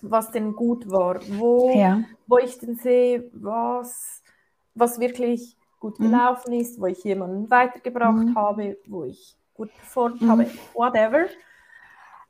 [0.00, 2.02] was denn gut war, wo, ja.
[2.26, 4.22] wo ich denn sehe, was,
[4.74, 6.04] was wirklich gut mhm.
[6.04, 8.34] gelaufen ist, wo ich jemanden weitergebracht mhm.
[8.34, 10.30] habe, wo ich gut performt mhm.
[10.30, 11.26] habe, whatever.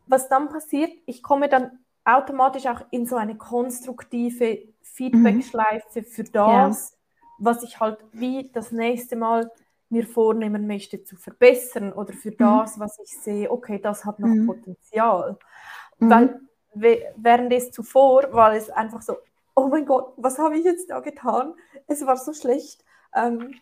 [0.08, 6.90] Was dann passiert, ich komme dann automatisch auch in so eine konstruktive Feedback-Schleife für das,
[6.90, 6.98] ja.
[7.38, 9.48] was ich halt wie das nächste Mal
[9.88, 12.38] mir vornehmen möchte zu verbessern oder für mhm.
[12.38, 14.46] das, was ich sehe, okay, das hat noch mhm.
[14.48, 15.38] Potenzial.
[16.00, 16.10] Mhm.
[16.10, 16.40] Weil
[17.14, 19.16] während es zuvor war es einfach so,
[19.54, 21.54] oh mein Gott, was habe ich jetzt da getan?
[21.86, 22.84] Es war so schlecht.
[23.14, 23.54] Ähm.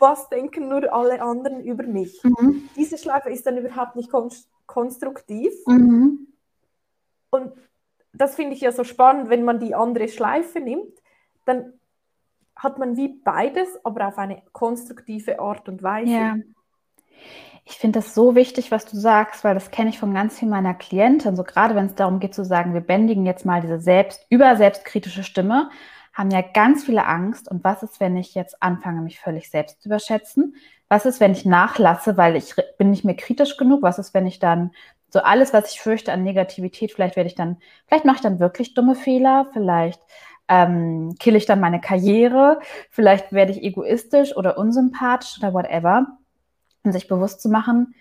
[0.00, 2.20] Was denken nur alle anderen über mich?
[2.24, 2.68] Mhm.
[2.76, 4.28] Diese Schleife ist dann überhaupt nicht kon
[4.66, 5.52] konstruktiv.
[5.66, 6.26] Mhm.
[7.30, 7.52] Und
[8.12, 10.92] das finde ich ja so spannend, wenn man die andere Schleife nimmt,
[11.44, 11.74] dann
[12.56, 16.12] hat man wie beides, aber auf eine konstruktive Art und Weise.
[16.12, 16.36] Ja.
[17.66, 20.50] Ich finde das so wichtig, was du sagst, weil das kenne ich von ganz vielen
[20.50, 21.34] meiner Klienten.
[21.34, 24.56] So gerade wenn es darum geht zu sagen, wir bändigen jetzt mal diese selbst über
[24.56, 25.70] selbstkritische Stimme,
[26.14, 27.50] haben ja ganz viele Angst.
[27.50, 30.54] Und was ist, wenn ich jetzt anfange, mich völlig selbst zu überschätzen?
[30.88, 33.82] Was ist, wenn ich nachlasse, weil ich bin nicht mehr kritisch genug?
[33.82, 34.70] Was ist, wenn ich dann
[35.08, 38.40] so alles, was ich fürchte an Negativität, vielleicht werde ich dann, vielleicht mache ich dann
[38.40, 40.00] wirklich dumme Fehler, vielleicht
[40.48, 46.06] ähm, kill ich dann meine Karriere, vielleicht werde ich egoistisch oder unsympathisch oder whatever.
[46.82, 47.94] Und sich bewusst zu machen,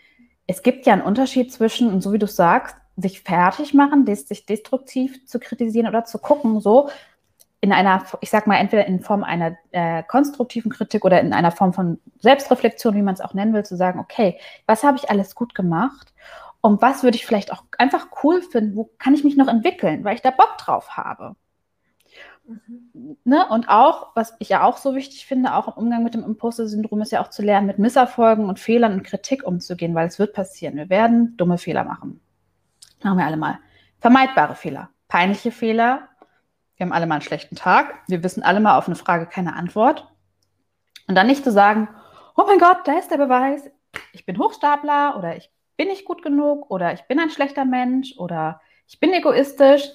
[0.46, 4.46] es gibt ja einen Unterschied zwischen, und so wie du sagst, sich fertig machen, sich
[4.46, 6.90] destruktiv zu kritisieren oder zu gucken, so
[7.64, 11.52] in einer, ich sag mal, entweder in Form einer äh, konstruktiven Kritik oder in einer
[11.52, 15.10] Form von Selbstreflexion, wie man es auch nennen will, zu sagen, okay, was habe ich
[15.10, 16.14] alles gut gemacht
[16.60, 20.04] und was würde ich vielleicht auch einfach cool finden, wo kann ich mich noch entwickeln,
[20.04, 21.38] weil ich da Bock drauf habe.
[22.46, 23.16] Mhm.
[23.24, 23.48] Ne?
[23.48, 27.00] Und auch, was ich ja auch so wichtig finde, auch im Umgang mit dem Imposter-Syndrom
[27.00, 30.34] ist ja auch zu lernen, mit Misserfolgen und Fehlern und Kritik umzugehen, weil es wird
[30.34, 30.76] passieren.
[30.76, 32.20] Wir werden dumme Fehler machen.
[33.02, 33.60] Machen wir alle mal.
[34.02, 36.10] Vermeidbare Fehler, peinliche Fehler.
[36.76, 37.94] Wir haben alle mal einen schlechten Tag.
[38.08, 40.08] Wir wissen alle mal auf eine Frage keine Antwort.
[41.08, 41.88] Und dann nicht zu sagen,
[42.36, 43.70] oh mein Gott, da ist der Beweis.
[44.12, 48.16] Ich bin Hochstapler oder ich bin nicht gut genug oder ich bin ein schlechter Mensch
[48.18, 49.90] oder ich bin egoistisch,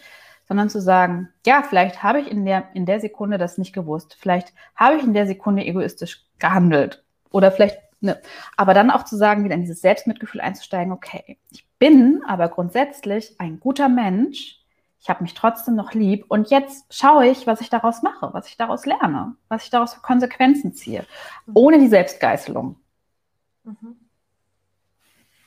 [0.47, 4.17] sondern zu sagen, ja, vielleicht habe ich in der, in der Sekunde das nicht gewusst,
[4.19, 8.21] vielleicht habe ich in der Sekunde egoistisch gehandelt oder vielleicht, ne,
[8.57, 13.39] aber dann auch zu sagen, wieder in dieses Selbstmitgefühl einzusteigen, okay, ich bin aber grundsätzlich
[13.39, 14.58] ein guter Mensch,
[15.01, 18.49] ich habe mich trotzdem noch lieb und jetzt schaue ich, was ich daraus mache, was
[18.49, 21.07] ich daraus lerne, was ich daraus für Konsequenzen ziehe,
[21.55, 22.77] ohne die Selbstgeißelung.
[23.65, 23.97] Mhm.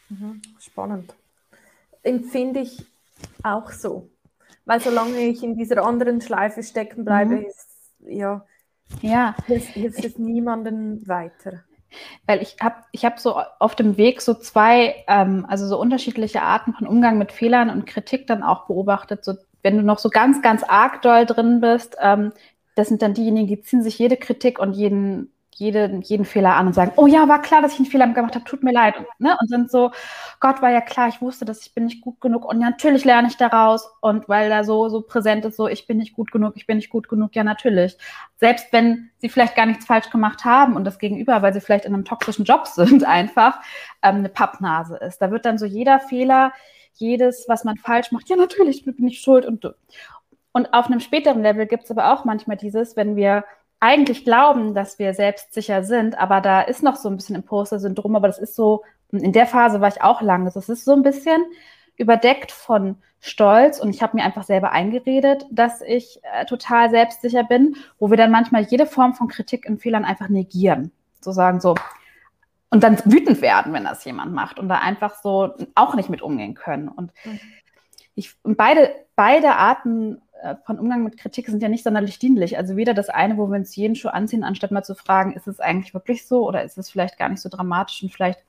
[0.09, 0.41] Mhm.
[0.59, 1.13] Spannend.
[2.03, 2.85] Empfinde ich
[3.43, 4.09] auch so.
[4.65, 7.45] Weil solange ich in dieser anderen Schleife stecken bleibe, mhm.
[7.45, 8.45] ist, ja,
[9.01, 9.35] ja.
[9.45, 11.63] hilft, es niemandem weiter.
[12.25, 16.41] Weil ich habe ich hab so auf dem Weg so zwei, ähm, also so unterschiedliche
[16.41, 19.25] Arten von Umgang mit Fehlern und Kritik dann auch beobachtet.
[19.25, 22.31] So, wenn du noch so ganz, ganz arg doll drin bist, ähm,
[22.75, 26.67] das sind dann diejenigen, die ziehen sich jede Kritik und jeden jede, jeden Fehler an
[26.67, 28.97] und sagen, oh ja, war klar, dass ich einen Fehler gemacht habe, tut mir leid.
[28.97, 29.37] Und, ne?
[29.39, 29.91] und sind so,
[30.39, 33.27] Gott war ja klar, ich wusste, dass ich bin nicht gut genug und natürlich lerne
[33.27, 33.89] ich daraus.
[34.01, 36.77] Und weil da so, so präsent ist, so, ich bin nicht gut genug, ich bin
[36.77, 37.97] nicht gut genug, ja, natürlich.
[38.37, 41.85] Selbst wenn sie vielleicht gar nichts falsch gemacht haben und das Gegenüber, weil sie vielleicht
[41.85, 43.59] in einem toxischen Job sind, einfach
[44.01, 45.21] ähm, eine Pappnase ist.
[45.21, 46.53] Da wird dann so jeder Fehler,
[46.93, 49.65] jedes, was man falsch macht, ja, natürlich bin ich schuld und
[50.53, 53.45] und auf einem späteren Level gibt es aber auch manchmal dieses, wenn wir
[53.81, 58.27] eigentlich glauben, dass wir selbstsicher sind, aber da ist noch so ein bisschen Imposter-Syndrom, aber
[58.27, 61.43] das ist so, in der Phase war ich auch lange, das ist so ein bisschen
[61.97, 67.43] überdeckt von Stolz und ich habe mir einfach selber eingeredet, dass ich äh, total selbstsicher
[67.43, 70.91] bin, wo wir dann manchmal jede Form von Kritik und Fehlern einfach negieren.
[71.19, 71.75] So sagen so,
[72.69, 76.21] und dann wütend werden, wenn das jemand macht und da einfach so auch nicht mit
[76.21, 76.87] umgehen können.
[76.87, 77.39] Und mhm.
[78.15, 80.21] ich, und beide, beide Arten
[80.65, 82.57] von Umgang mit Kritik sind ja nicht sonderlich dienlich.
[82.57, 85.47] Also weder das eine, wo wir uns jeden Schuh anziehen, anstatt mal zu fragen, ist
[85.47, 88.39] es eigentlich wirklich so oder ist es vielleicht gar nicht so dramatisch und vielleicht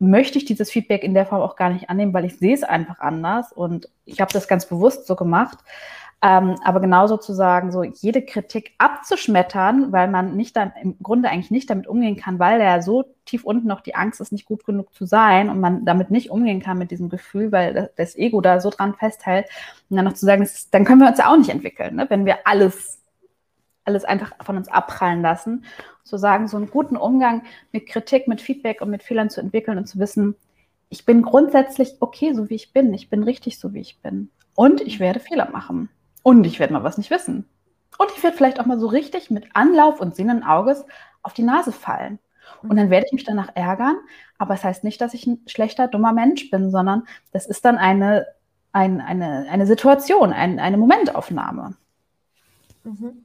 [0.00, 2.62] möchte ich dieses Feedback in der Form auch gar nicht annehmen, weil ich sehe es
[2.62, 5.58] einfach anders und ich habe das ganz bewusst so gemacht.
[6.22, 11.30] Ähm, aber genauso zu sagen, so jede Kritik abzuschmettern, weil man nicht dann im Grunde
[11.30, 14.44] eigentlich nicht damit umgehen kann, weil er so tief unten noch die Angst ist, nicht
[14.44, 18.16] gut genug zu sein und man damit nicht umgehen kann mit diesem Gefühl, weil das
[18.16, 19.46] Ego da so dran festhält.
[19.88, 22.06] Und dann noch zu sagen, ist, dann können wir uns ja auch nicht entwickeln, ne?
[22.10, 22.98] wenn wir alles,
[23.86, 25.64] alles einfach von uns abprallen lassen.
[26.04, 29.78] Zu sagen, so einen guten Umgang mit Kritik, mit Feedback und mit Fehlern zu entwickeln
[29.78, 30.34] und zu wissen,
[30.90, 32.92] ich bin grundsätzlich okay, so wie ich bin.
[32.92, 34.28] Ich bin richtig, so wie ich bin.
[34.54, 35.88] Und ich werde Fehler machen.
[36.22, 37.48] Und ich werde mal was nicht wissen.
[37.98, 40.84] Und ich werde vielleicht auch mal so richtig mit Anlauf und Sinnen Auges
[41.22, 42.18] auf die Nase fallen.
[42.62, 43.96] Und dann werde ich mich danach ärgern.
[44.38, 47.64] Aber es das heißt nicht, dass ich ein schlechter, dummer Mensch bin, sondern das ist
[47.64, 48.26] dann eine,
[48.72, 51.74] ein, eine, eine Situation, ein, eine Momentaufnahme.
[52.84, 53.24] Mhm.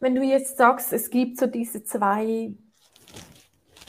[0.00, 2.52] Wenn du jetzt sagst, es gibt so diese zwei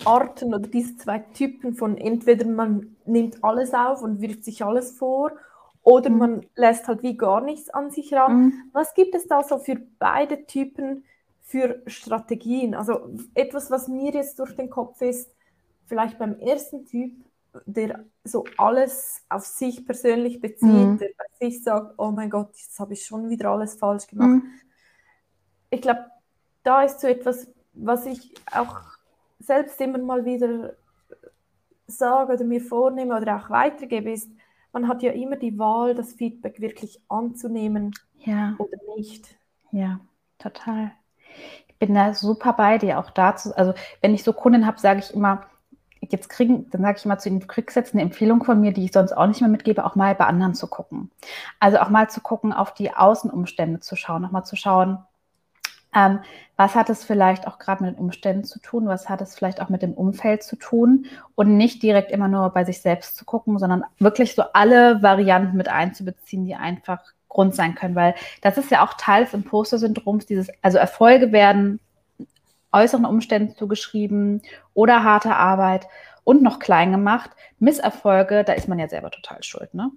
[0.06, 4.98] Arten oder diese zwei Typen von entweder man nimmt alles auf und wirft sich alles
[4.98, 5.32] vor
[5.90, 6.18] oder mhm.
[6.18, 8.42] man lässt halt wie gar nichts an sich ran.
[8.42, 8.54] Mhm.
[8.74, 11.04] Was gibt es da so für beide Typen
[11.42, 12.76] für Strategien?
[12.76, 15.32] Also etwas, was mir jetzt durch den Kopf ist,
[15.88, 17.14] vielleicht beim ersten Typ,
[17.66, 20.98] der so alles auf sich persönlich bezieht, mhm.
[21.00, 24.44] der bei sich sagt, oh mein Gott, jetzt habe ich schon wieder alles falsch gemacht.
[24.44, 24.44] Mhm.
[25.72, 26.06] Ich glaube,
[26.62, 28.78] da ist so etwas, was ich auch
[29.40, 30.76] selbst immer mal wieder
[31.88, 34.30] sage oder mir vornehme oder auch weitergebe, ist,
[34.72, 38.56] man hat ja immer die Wahl, das Feedback wirklich anzunehmen ja.
[38.58, 39.36] oder nicht.
[39.72, 40.00] Ja,
[40.38, 40.92] total.
[41.68, 43.56] Ich bin da super bei dir auch dazu.
[43.56, 45.46] Also wenn ich so Kunden habe, sage ich immer,
[46.02, 48.74] jetzt kriegen, dann sage ich immer zu ihnen, du kriegst jetzt eine Empfehlung von mir,
[48.74, 51.12] die ich sonst auch nicht mehr mitgebe, auch mal bei anderen zu gucken.
[51.60, 55.00] Also auch mal zu gucken, auf die Außenumstände zu schauen, nochmal zu schauen,
[55.94, 56.20] ähm,
[56.56, 58.88] was hat es vielleicht auch gerade mit den Umständen zu tun?
[58.88, 61.06] Was hat es vielleicht auch mit dem Umfeld zu tun?
[61.36, 65.58] Und nicht direkt immer nur bei sich selbst zu gucken, sondern wirklich so alle Varianten
[65.58, 67.96] mit einzubeziehen, die einfach Grund sein können.
[67.96, 71.80] Weil das ist ja auch Teil des Imposter-Syndroms, dieses, also Erfolge werden
[72.72, 74.42] äußeren Umständen zugeschrieben
[74.74, 75.88] oder harte Arbeit
[76.24, 77.32] und noch klein gemacht.
[77.58, 79.92] Misserfolge, da ist man ja selber total schuld, ne?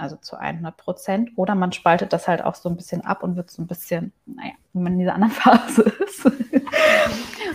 [0.00, 1.30] Also zu 100 Prozent.
[1.36, 4.12] Oder man spaltet das halt auch so ein bisschen ab und wird so ein bisschen,
[4.26, 6.24] naja, wie man in dieser anderen Phase ist.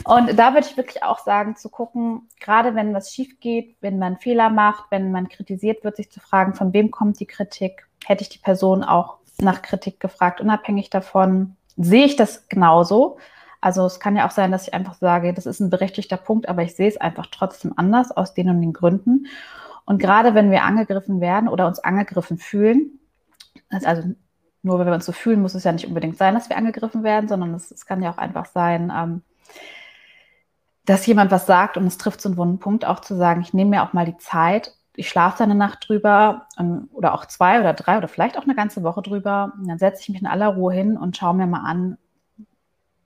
[0.04, 4.00] und da würde ich wirklich auch sagen, zu gucken, gerade wenn was schief geht, wenn
[4.00, 7.88] man Fehler macht, wenn man kritisiert wird, sich zu fragen, von wem kommt die Kritik?
[8.06, 13.18] Hätte ich die Person auch nach Kritik gefragt, unabhängig davon, sehe ich das genauso?
[13.66, 16.48] Also es kann ja auch sein, dass ich einfach sage, das ist ein berechtigter Punkt,
[16.48, 19.26] aber ich sehe es einfach trotzdem anders aus den und den Gründen.
[19.86, 23.00] Und gerade wenn wir angegriffen werden oder uns angegriffen fühlen,
[23.70, 24.16] also
[24.64, 27.04] nur wenn wir uns so fühlen, muss es ja nicht unbedingt sein, dass wir angegriffen
[27.04, 29.22] werden, sondern es, es kann ja auch einfach sein, ähm,
[30.86, 33.54] dass jemand was sagt und es trifft so einen wunden Punkt, auch zu sagen, ich
[33.54, 37.60] nehme mir auch mal die Zeit, ich schlafe eine Nacht drüber ähm, oder auch zwei
[37.60, 39.54] oder drei oder vielleicht auch eine ganze Woche drüber.
[39.58, 41.98] Und dann setze ich mich in aller Ruhe hin und schaue mir mal an,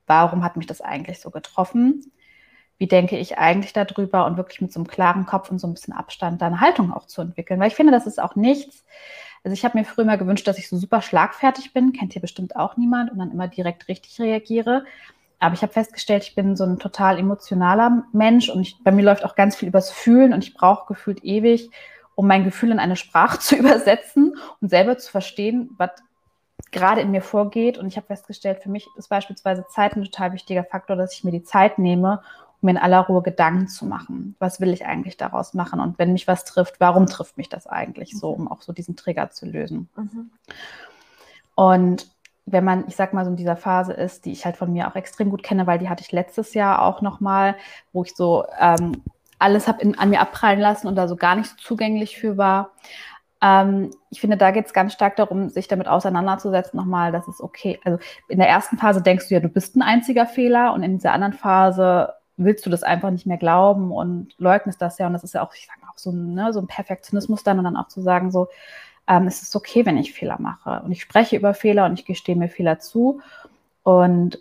[0.05, 2.11] warum hat mich das eigentlich so getroffen?
[2.79, 5.73] Wie denke ich eigentlich darüber und wirklich mit so einem klaren Kopf und so ein
[5.73, 7.59] bisschen Abstand deine Haltung auch zu entwickeln.
[7.59, 8.85] Weil ich finde, das ist auch nichts.
[9.43, 12.21] Also ich habe mir früher mal gewünscht, dass ich so super schlagfertig bin, kennt hier
[12.21, 14.85] bestimmt auch niemand und dann immer direkt richtig reagiere.
[15.39, 19.03] Aber ich habe festgestellt, ich bin so ein total emotionaler Mensch und ich, bei mir
[19.03, 21.69] läuft auch ganz viel übers Fühlen und ich brauche gefühlt ewig,
[22.15, 25.91] um mein Gefühl in eine Sprache zu übersetzen und selber zu verstehen, was
[26.71, 27.77] gerade in mir vorgeht.
[27.77, 31.23] Und ich habe festgestellt, für mich ist beispielsweise Zeit ein total wichtiger Faktor, dass ich
[31.23, 32.21] mir die Zeit nehme,
[32.61, 34.35] mir in aller Ruhe Gedanken zu machen.
[34.39, 35.79] Was will ich eigentlich daraus machen?
[35.79, 38.95] Und wenn mich was trifft, warum trifft mich das eigentlich so, um auch so diesen
[38.95, 39.89] Trigger zu lösen?
[39.95, 40.31] Mhm.
[41.55, 42.07] Und
[42.45, 44.87] wenn man, ich sag mal, so in dieser Phase ist, die ich halt von mir
[44.87, 47.55] auch extrem gut kenne, weil die hatte ich letztes Jahr auch nochmal,
[47.93, 49.03] wo ich so ähm,
[49.37, 52.71] alles habe an mir abprallen lassen und da so gar nicht zugänglich für war.
[53.41, 57.39] Ähm, ich finde, da geht es ganz stark darum, sich damit auseinanderzusetzen, nochmal, dass es
[57.39, 57.79] okay.
[57.85, 60.97] Also in der ersten Phase denkst du ja, du bist ein einziger Fehler und in
[60.97, 65.07] dieser anderen Phase willst du das einfach nicht mehr glauben und leugnest das ja.
[65.07, 67.65] Und das ist ja auch, ich sage auch so, ne, so ein Perfektionismus dann und
[67.65, 68.47] dann auch zu sagen, so,
[69.07, 70.81] ähm, es ist okay, wenn ich Fehler mache.
[70.83, 73.21] Und ich spreche über Fehler und ich gestehe mir Fehler zu.
[73.83, 74.39] Und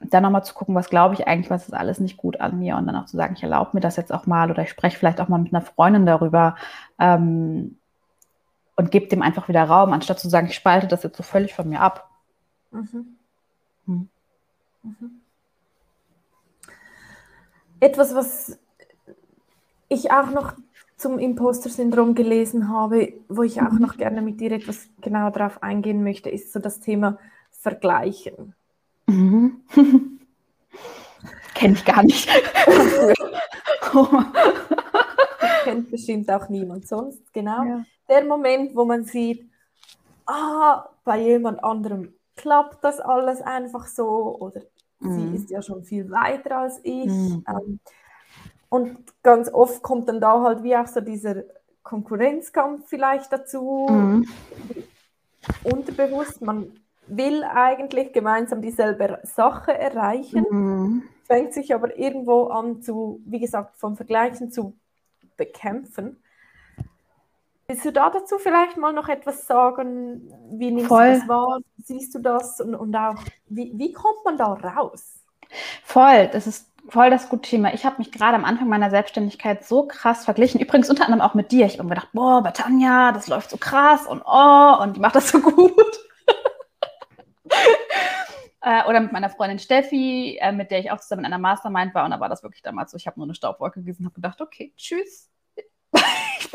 [0.00, 2.76] dann nochmal zu gucken, was glaube ich eigentlich, was ist alles nicht gut an mir
[2.76, 4.98] und dann auch zu sagen, ich erlaube mir das jetzt auch mal oder ich spreche
[4.98, 6.56] vielleicht auch mal mit einer Freundin darüber
[6.98, 7.78] ähm,
[8.76, 11.54] und gebe dem einfach wieder Raum, anstatt zu sagen, ich spalte das jetzt so völlig
[11.54, 12.10] von mir ab.
[12.70, 13.16] Mhm.
[13.86, 14.08] Hm.
[14.82, 15.20] Mhm.
[17.80, 18.58] Etwas, was
[19.88, 20.54] ich auch noch
[20.96, 23.80] zum Imposter-Syndrom gelesen habe, wo ich auch mhm.
[23.80, 27.18] noch gerne mit dir etwas genau darauf eingehen möchte, ist so das Thema
[27.50, 28.54] Vergleichen.
[29.06, 29.60] Mhm.
[31.54, 32.28] Kenne ich gar nicht.
[35.64, 37.64] kennt bestimmt auch niemand sonst, genau.
[37.64, 37.84] Ja.
[38.08, 39.50] Der Moment, wo man sieht,
[40.26, 44.62] ah, bei jemand anderem klappt das alles einfach so oder
[45.00, 45.30] mhm.
[45.30, 47.06] sie ist ja schon viel weiter als ich.
[47.06, 47.44] Mhm.
[47.48, 47.80] Ähm,
[48.68, 51.44] und ganz oft kommt dann da halt wie auch so dieser
[51.82, 53.86] Konkurrenzkampf vielleicht dazu.
[53.88, 54.26] Mhm.
[55.62, 56.72] Unterbewusst, man
[57.06, 61.02] will eigentlich gemeinsam dieselbe Sache erreichen, mhm.
[61.24, 64.76] fängt sich aber irgendwo an zu, wie gesagt, vom Vergleichen zu
[65.36, 66.20] bekämpfen.
[67.68, 70.32] Willst du da dazu vielleicht mal noch etwas sagen?
[70.52, 71.14] Wie nimmst Voll.
[71.14, 71.58] du das wahr?
[71.82, 72.60] Siehst du das?
[72.60, 73.16] Und, und auch,
[73.48, 75.20] wie, wie kommt man da raus?
[75.82, 77.74] Voll, das ist voll das gute Thema.
[77.74, 80.60] Ich habe mich gerade am Anfang meiner Selbstständigkeit so krass verglichen.
[80.60, 81.66] Übrigens unter anderem auch mit dir.
[81.66, 85.00] Ich habe mir gedacht, boah, bei Tanja, das läuft so krass und oh, und die
[85.00, 85.74] macht das so gut.
[88.62, 91.94] Äh, oder mit meiner Freundin Steffi, äh, mit der ich auch zusammen in einer Mastermind
[91.94, 92.04] war.
[92.04, 94.16] Und da war das wirklich damals so, ich habe nur eine Staubwolke gesehen und habe
[94.16, 95.30] gedacht, okay, tschüss.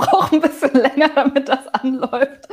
[0.01, 2.47] Brauche ein bisschen länger, damit das anläuft.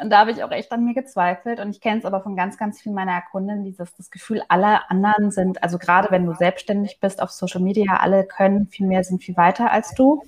[0.00, 1.60] Und da habe ich auch echt an mir gezweifelt.
[1.60, 4.90] Und ich kenne es aber von ganz, ganz vielen meiner Kundinnen, dieses das Gefühl, alle
[4.90, 9.04] anderen sind, also gerade wenn du selbstständig bist auf Social Media, alle können viel mehr,
[9.04, 10.22] sind viel weiter als du.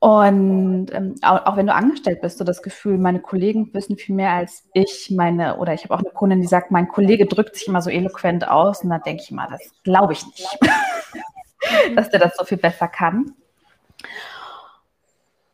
[0.00, 4.14] Und ähm, auch, auch, wenn du angestellt bist, so das Gefühl, meine Kollegen wissen viel
[4.14, 7.56] mehr als ich, meine, oder ich habe auch eine Kundin, die sagt, mein Kollege drückt
[7.56, 8.84] sich immer so eloquent aus.
[8.84, 10.58] Und da denke ich mal, das glaube ich nicht,
[11.96, 13.34] dass der das so viel besser kann.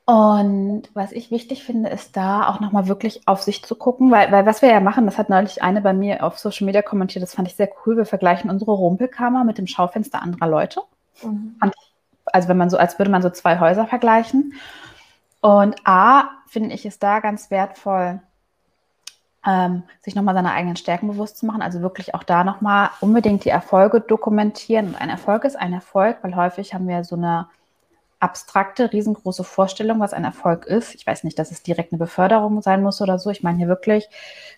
[0.07, 4.31] Und was ich wichtig finde, ist da auch nochmal wirklich auf sich zu gucken, weil,
[4.33, 7.23] weil was wir ja machen, das hat neulich eine bei mir auf Social Media kommentiert,
[7.23, 7.97] das fand ich sehr cool.
[7.97, 10.83] Wir vergleichen unsere Rumpelkammer mit dem Schaufenster anderer Leute.
[11.23, 11.57] Mhm.
[12.27, 14.55] Also wenn man so, als würde man so zwei Häuser vergleichen.
[15.41, 18.21] Und A, finde ich es da ganz wertvoll,
[19.47, 21.63] ähm, sich nochmal seine eigenen Stärken bewusst zu machen.
[21.63, 24.89] Also wirklich auch da nochmal unbedingt die Erfolge dokumentieren.
[24.89, 27.49] Und ein Erfolg ist ein Erfolg, weil häufig haben wir so eine
[28.21, 30.95] abstrakte, riesengroße Vorstellung, was ein Erfolg ist.
[30.95, 33.31] Ich weiß nicht, dass es direkt eine Beförderung sein muss oder so.
[33.31, 34.09] Ich meine hier wirklich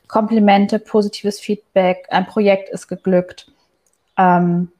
[0.09, 3.51] Komplimente, positives Feedback, ein Projekt ist geglückt.
[4.17, 4.71] Ähm,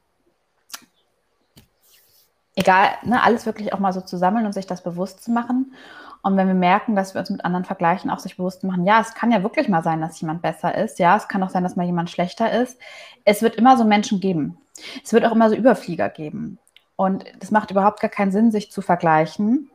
[2.55, 5.75] egal, ne, alles wirklich auch mal so zu sammeln und sich das bewusst zu machen.
[6.23, 9.01] Und wenn wir merken, dass wir uns mit anderen vergleichen, auch sich bewusst machen, ja,
[9.01, 10.99] es kann ja wirklich mal sein, dass jemand besser ist.
[10.99, 12.79] Ja, es kann auch sein, dass mal jemand schlechter ist.
[13.25, 14.59] Es wird immer so Menschen geben.
[15.05, 16.59] Es wird auch immer so Überflieger geben.
[16.97, 19.71] Und das macht überhaupt gar keinen Sinn, sich zu vergleichen.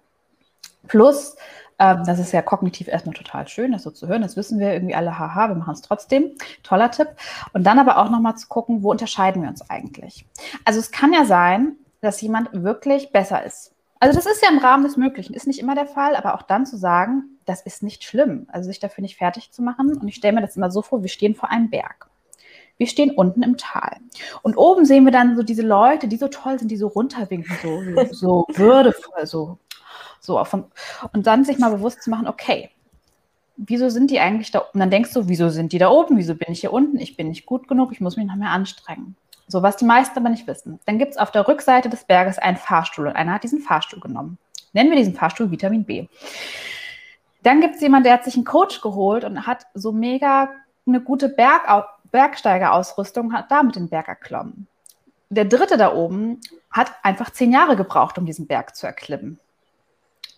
[0.88, 1.36] Plus,
[1.82, 4.22] ähm, das ist ja kognitiv erstmal total schön, das so zu hören.
[4.22, 6.32] Das wissen wir irgendwie alle, haha, wir machen es trotzdem.
[6.64, 7.08] Toller Tipp.
[7.54, 10.26] Und dann aber auch nochmal zu gucken, wo unterscheiden wir uns eigentlich?
[10.64, 13.74] Also es kann ja sein, dass jemand wirklich besser ist.
[14.00, 16.42] Also das ist ja im Rahmen des Möglichen, ist nicht immer der Fall, aber auch
[16.42, 19.96] dann zu sagen, das ist nicht schlimm, also sich dafür nicht fertig zu machen.
[19.96, 22.11] Und ich stelle mir das immer so vor, wir stehen vor einem Berg.
[22.82, 23.98] Wir stehen unten im Tal.
[24.42, 27.56] Und oben sehen wir dann so diese Leute, die so toll sind, die so runterwinken,
[27.62, 29.60] so, so würdevoll, so,
[30.20, 30.44] so.
[31.14, 32.72] Und dann sich mal bewusst zu machen, okay,
[33.56, 34.70] wieso sind die eigentlich da oben?
[34.74, 36.18] Und dann denkst du, wieso sind die da oben?
[36.18, 36.98] Wieso bin ich hier unten?
[36.98, 39.16] Ich bin nicht gut genug, ich muss mich noch mehr anstrengen.
[39.46, 40.80] So, was die meisten aber nicht wissen.
[40.88, 44.00] Dann gibt es auf der Rückseite des Berges einen Fahrstuhl und einer hat diesen Fahrstuhl
[44.00, 44.40] genommen.
[44.74, 46.08] Nennen wir diesen Fahrstuhl Vitamin B.
[47.44, 50.50] Dann gibt es jemanden, der hat sich einen Coach geholt und hat so mega
[50.88, 51.70] eine gute Berg
[52.12, 54.68] Bergsteigerausrüstung hat damit den Berg erklommen.
[55.30, 59.40] Der dritte da oben hat einfach zehn Jahre gebraucht, um diesen Berg zu erklimmen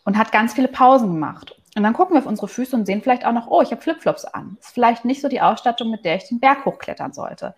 [0.05, 1.59] und hat ganz viele Pausen gemacht.
[1.75, 3.81] Und dann gucken wir auf unsere Füße und sehen vielleicht auch noch, oh, ich habe
[3.81, 4.57] Flipflops an.
[4.59, 7.55] Ist vielleicht nicht so die Ausstattung, mit der ich den Berg hochklettern sollte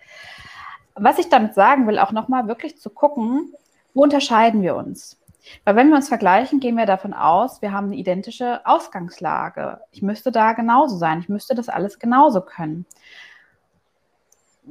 [0.96, 3.54] was ich damit sagen will, auch nochmal wirklich zu gucken,
[3.94, 5.20] wo unterscheiden wir uns?
[5.64, 9.80] Weil wenn wir uns vergleichen, gehen wir davon aus, wir haben eine identische Ausgangslage.
[9.92, 11.20] Ich müsste da genauso sein.
[11.20, 12.86] Ich müsste das alles genauso können.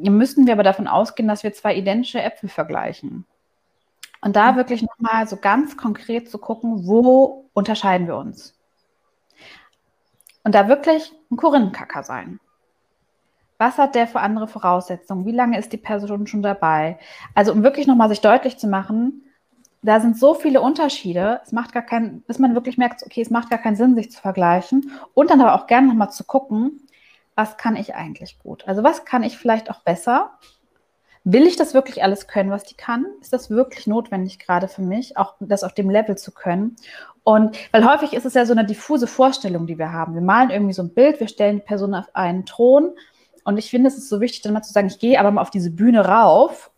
[0.01, 3.27] Hier müssten wir aber davon ausgehen, dass wir zwei identische Äpfel vergleichen.
[4.21, 8.59] Und da wirklich nochmal so ganz konkret zu gucken, wo unterscheiden wir uns.
[10.43, 12.41] Und da wirklich ein Korinthenkacker sein.
[13.59, 15.27] Was hat der für andere Voraussetzungen?
[15.27, 16.99] Wie lange ist die Person schon dabei?
[17.35, 19.23] Also um wirklich nochmal sich deutlich zu machen,
[19.83, 23.29] da sind so viele Unterschiede, es macht gar keinen, bis man wirklich merkt, okay, es
[23.29, 24.91] macht gar keinen Sinn, sich zu vergleichen.
[25.13, 26.81] Und dann aber auch gerne nochmal zu gucken,
[27.35, 28.67] was kann ich eigentlich gut?
[28.67, 30.39] Also was kann ich vielleicht auch besser?
[31.25, 33.07] Will ich das wirklich alles können, was die kann?
[33.21, 36.77] Ist das wirklich notwendig gerade für mich, auch das auf dem Level zu können?
[37.23, 40.15] Und weil häufig ist es ja so eine diffuse Vorstellung, die wir haben.
[40.15, 42.93] Wir malen irgendwie so ein Bild, wir stellen die Person auf einen Thron.
[43.45, 45.41] Und ich finde, es ist so wichtig, dann mal zu sagen, ich gehe aber mal
[45.41, 46.71] auf diese Bühne rauf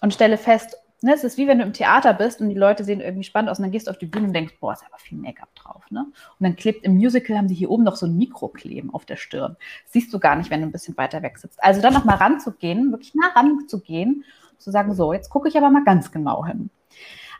[0.00, 2.84] und stelle fest, ne, es ist wie wenn du im Theater bist und die Leute
[2.84, 4.84] sehen irgendwie spannend aus und dann gehst du auf die Bühne und denkst, boah, ist
[4.86, 5.90] aber viel Make-up drauf.
[5.90, 6.04] Ne?
[6.04, 9.16] Und dann klebt im Musical, haben die hier oben noch so ein Mikrokleben auf der
[9.16, 9.56] Stirn.
[9.84, 11.62] Das siehst du gar nicht, wenn du ein bisschen weiter weg sitzt.
[11.62, 14.24] Also dann nochmal ranzugehen, wirklich nah ranzugehen,
[14.58, 16.70] zu sagen, so, jetzt gucke ich aber mal ganz genau hin.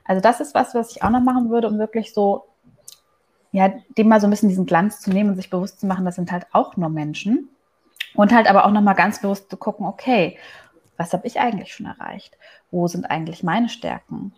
[0.05, 2.47] Also das ist was, was ich auch noch machen würde, um wirklich so,
[3.53, 6.05] ja, dem mal so ein bisschen diesen Glanz zu nehmen und sich bewusst zu machen,
[6.05, 7.49] das sind halt auch nur Menschen.
[8.15, 10.37] Und halt aber auch nochmal ganz bewusst zu gucken, okay,
[11.03, 12.39] was habe ich eigentlich schon erreicht?
[12.71, 14.33] Wo sind eigentlich meine Stärken?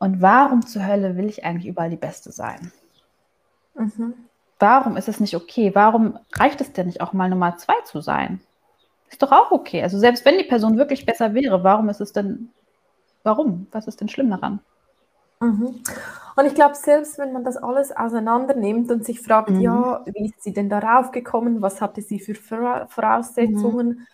[0.00, 2.72] Und warum zur Hölle will ich eigentlich überall die Beste sein?
[3.76, 4.14] Mhm.
[4.58, 5.70] Warum ist es nicht okay?
[5.76, 8.40] Warum reicht es denn nicht auch mal Nummer zwei zu sein?
[9.08, 9.80] Ist doch auch okay.
[9.84, 12.50] Also selbst wenn die Person wirklich besser wäre, warum ist es denn,
[13.22, 13.68] warum?
[13.70, 14.58] Was ist denn schlimm daran?
[15.38, 15.80] Mhm.
[16.34, 19.60] Und ich glaube, selbst wenn man das alles auseinander nimmt und sich fragt, mhm.
[19.60, 21.62] ja, wie ist sie denn darauf gekommen?
[21.62, 23.88] Was hatte sie für Voraussetzungen?
[23.90, 24.06] Mhm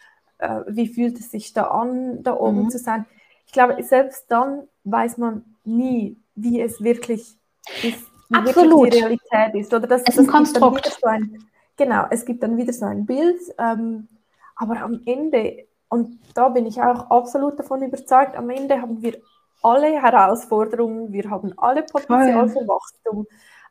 [0.44, 2.70] äh, wie fühlt es sich da an, da oben mhm.
[2.70, 3.06] zu sein.
[3.46, 7.36] Ich glaube, selbst dann weiß man nie, wie es wirklich
[7.82, 8.84] ist, wie Absolut.
[8.84, 9.72] wirklich die Realität ist.
[9.72, 10.98] Oder das, es ist ein Konstrukt.
[11.00, 11.44] So ein,
[11.76, 14.08] genau, es gibt dann wieder so ein Bild, ähm,
[14.56, 19.16] aber am Ende, und da bin ich auch absolut davon überzeugt, am Ende haben wir
[19.62, 23.26] alle Herausforderungen, wir haben alle Potenzial für Wachstum.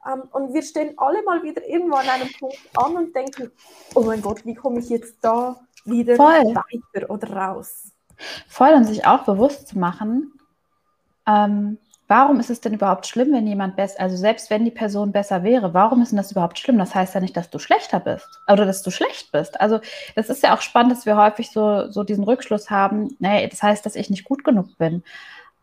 [0.06, 3.52] Um, ähm, und wir stehen alle mal wieder irgendwo an einem Punkt an und denken,
[3.96, 5.56] oh mein Gott, wie komme ich jetzt da
[5.86, 6.56] wieder Voll.
[6.56, 7.92] weiter oder raus.
[8.48, 10.34] Voll und sich auch bewusst zu machen,
[11.28, 11.78] ähm,
[12.08, 15.44] warum ist es denn überhaupt schlimm, wenn jemand besser, also selbst wenn die Person besser
[15.44, 16.78] wäre, warum ist denn das überhaupt schlimm?
[16.78, 19.60] Das heißt ja nicht, dass du schlechter bist oder dass du schlecht bist.
[19.60, 19.80] Also
[20.16, 23.64] das ist ja auch spannend, dass wir häufig so, so diesen Rückschluss haben, nee, das
[23.64, 25.04] heißt, dass ich nicht gut genug bin.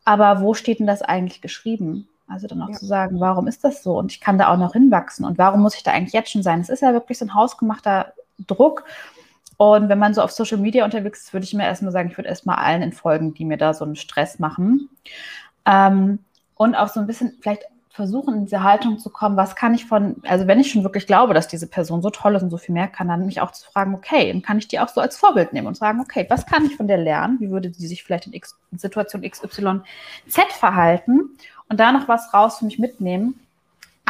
[0.04, 2.08] Aber wo steht denn das eigentlich geschrieben?
[2.26, 2.74] Also dann auch ja.
[2.74, 3.98] zu sagen, warum ist das so?
[3.98, 5.24] Und ich kann da auch noch hinwachsen.
[5.24, 6.60] Und warum muss ich da eigentlich jetzt schon sein?
[6.60, 8.12] Es ist ja wirklich so ein hausgemachter
[8.46, 8.84] Druck.
[9.60, 12.16] Und wenn man so auf Social Media unterwegs ist, würde ich mir erstmal sagen, ich
[12.16, 14.88] würde erstmal allen entfolgen, die mir da so einen Stress machen.
[15.66, 16.20] Ähm,
[16.54, 19.84] und auch so ein bisschen vielleicht versuchen, in diese Haltung zu kommen, was kann ich
[19.84, 22.56] von, also wenn ich schon wirklich glaube, dass diese Person so toll ist und so
[22.56, 25.02] viel mehr kann, dann mich auch zu fragen, okay, dann kann ich die auch so
[25.02, 27.38] als Vorbild nehmen und sagen, okay, was kann ich von der lernen?
[27.38, 29.82] Wie würde sie sich vielleicht in, X, Situation XYZ
[30.58, 31.36] verhalten?
[31.68, 33.38] Und da noch was raus für mich mitnehmen,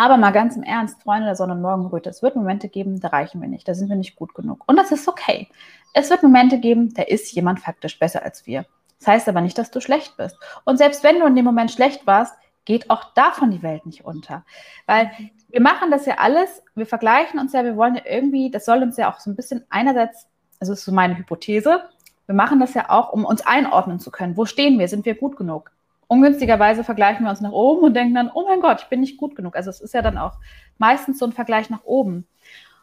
[0.00, 3.08] aber mal ganz im Ernst, Freunde der Sonne und Morgenröte, es wird Momente geben, da
[3.08, 4.64] reichen wir nicht, da sind wir nicht gut genug.
[4.66, 5.48] Und das ist okay.
[5.92, 8.64] Es wird Momente geben, da ist jemand faktisch besser als wir.
[8.98, 10.38] Das heißt aber nicht, dass du schlecht bist.
[10.64, 12.34] Und selbst wenn du in dem Moment schlecht warst,
[12.64, 14.42] geht auch davon die Welt nicht unter.
[14.86, 15.10] Weil
[15.48, 18.82] wir machen das ja alles, wir vergleichen uns ja, wir wollen ja irgendwie, das soll
[18.82, 20.28] uns ja auch so ein bisschen einerseits,
[20.60, 21.82] also ist so meine Hypothese,
[22.24, 24.38] wir machen das ja auch, um uns einordnen zu können.
[24.38, 24.88] Wo stehen wir?
[24.88, 25.72] Sind wir gut genug?
[26.10, 29.16] Ungünstigerweise vergleichen wir uns nach oben und denken dann, oh mein Gott, ich bin nicht
[29.16, 29.54] gut genug.
[29.54, 30.38] Also es ist ja dann auch
[30.76, 32.26] meistens so ein Vergleich nach oben.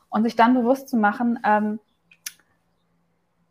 [0.08, 1.82] Und sich dann bewusst zu machen, ähm,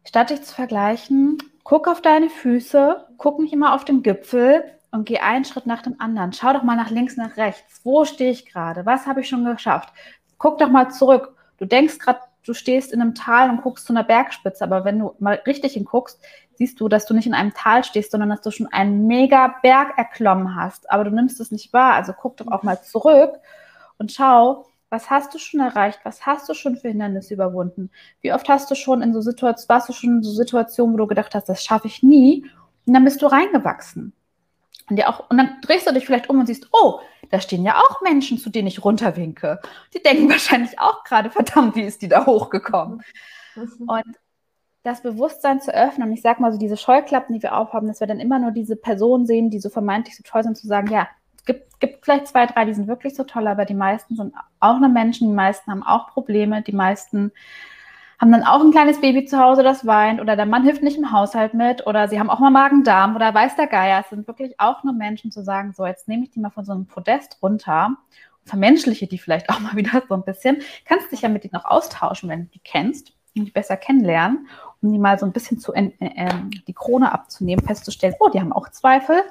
[0.02, 5.04] statt dich zu vergleichen, guck auf deine Füße, guck nicht immer auf den Gipfel und
[5.04, 6.32] geh einen Schritt nach dem anderen.
[6.32, 7.82] Schau doch mal nach links, nach rechts.
[7.84, 8.86] Wo stehe ich gerade?
[8.86, 9.92] Was habe ich schon geschafft?
[10.38, 11.36] Guck doch mal zurück.
[11.58, 14.98] Du denkst gerade, du stehst in einem Tal und guckst zu einer Bergspitze, aber wenn
[14.98, 16.20] du mal richtig hinguckst,
[16.54, 19.56] siehst du, dass du nicht in einem Tal stehst, sondern dass du schon einen mega
[19.62, 21.94] Berg erklommen hast, aber du nimmst es nicht wahr.
[21.94, 23.32] Also guck doch auch mal zurück
[23.98, 26.00] und schau, was hast du schon erreicht?
[26.04, 27.90] Was hast du schon für Hindernisse überwunden?
[28.20, 30.98] Wie oft hast du schon in so Situationen, warst du schon in so Situationen, wo
[30.98, 32.46] du gedacht hast, das schaffe ich nie?
[32.86, 34.12] Und dann bist du reingewachsen.
[34.88, 37.78] Und, auch, und dann drehst du dich vielleicht um und siehst, oh, da stehen ja
[37.78, 39.60] auch Menschen, zu denen ich runterwinke.
[39.94, 43.02] Die denken wahrscheinlich auch gerade, verdammt, wie ist die da hochgekommen?
[43.56, 43.88] Mhm.
[43.88, 44.16] Und
[44.86, 46.08] das Bewusstsein zu öffnen.
[46.08, 48.52] Und ich sage mal so, diese Scheuklappen, die wir aufhaben, dass wir dann immer nur
[48.52, 52.04] diese Personen sehen, die so vermeintlich so toll sind, zu sagen, ja, es gibt, gibt
[52.04, 55.28] vielleicht zwei, drei, die sind wirklich so toll, aber die meisten sind auch nur Menschen,
[55.28, 57.32] die meisten haben auch Probleme, die meisten
[58.18, 60.96] haben dann auch ein kleines Baby zu Hause, das weint oder der Mann hilft nicht
[60.96, 64.00] im Haushalt mit oder sie haben auch mal Magen-Darm oder weiß der Geier.
[64.00, 66.64] Es sind wirklich auch nur Menschen zu sagen, so jetzt nehme ich die mal von
[66.64, 67.96] so einem Podest runter
[68.40, 70.62] und vermenschliche die vielleicht auch mal wieder so ein bisschen.
[70.86, 74.48] Kannst dich ja mit denen auch austauschen, wenn du die kennst und die besser kennenlernen,
[74.80, 76.30] um die mal so ein bisschen zu äh, äh,
[76.66, 79.22] die Krone abzunehmen, festzustellen, oh, die haben auch Zweifel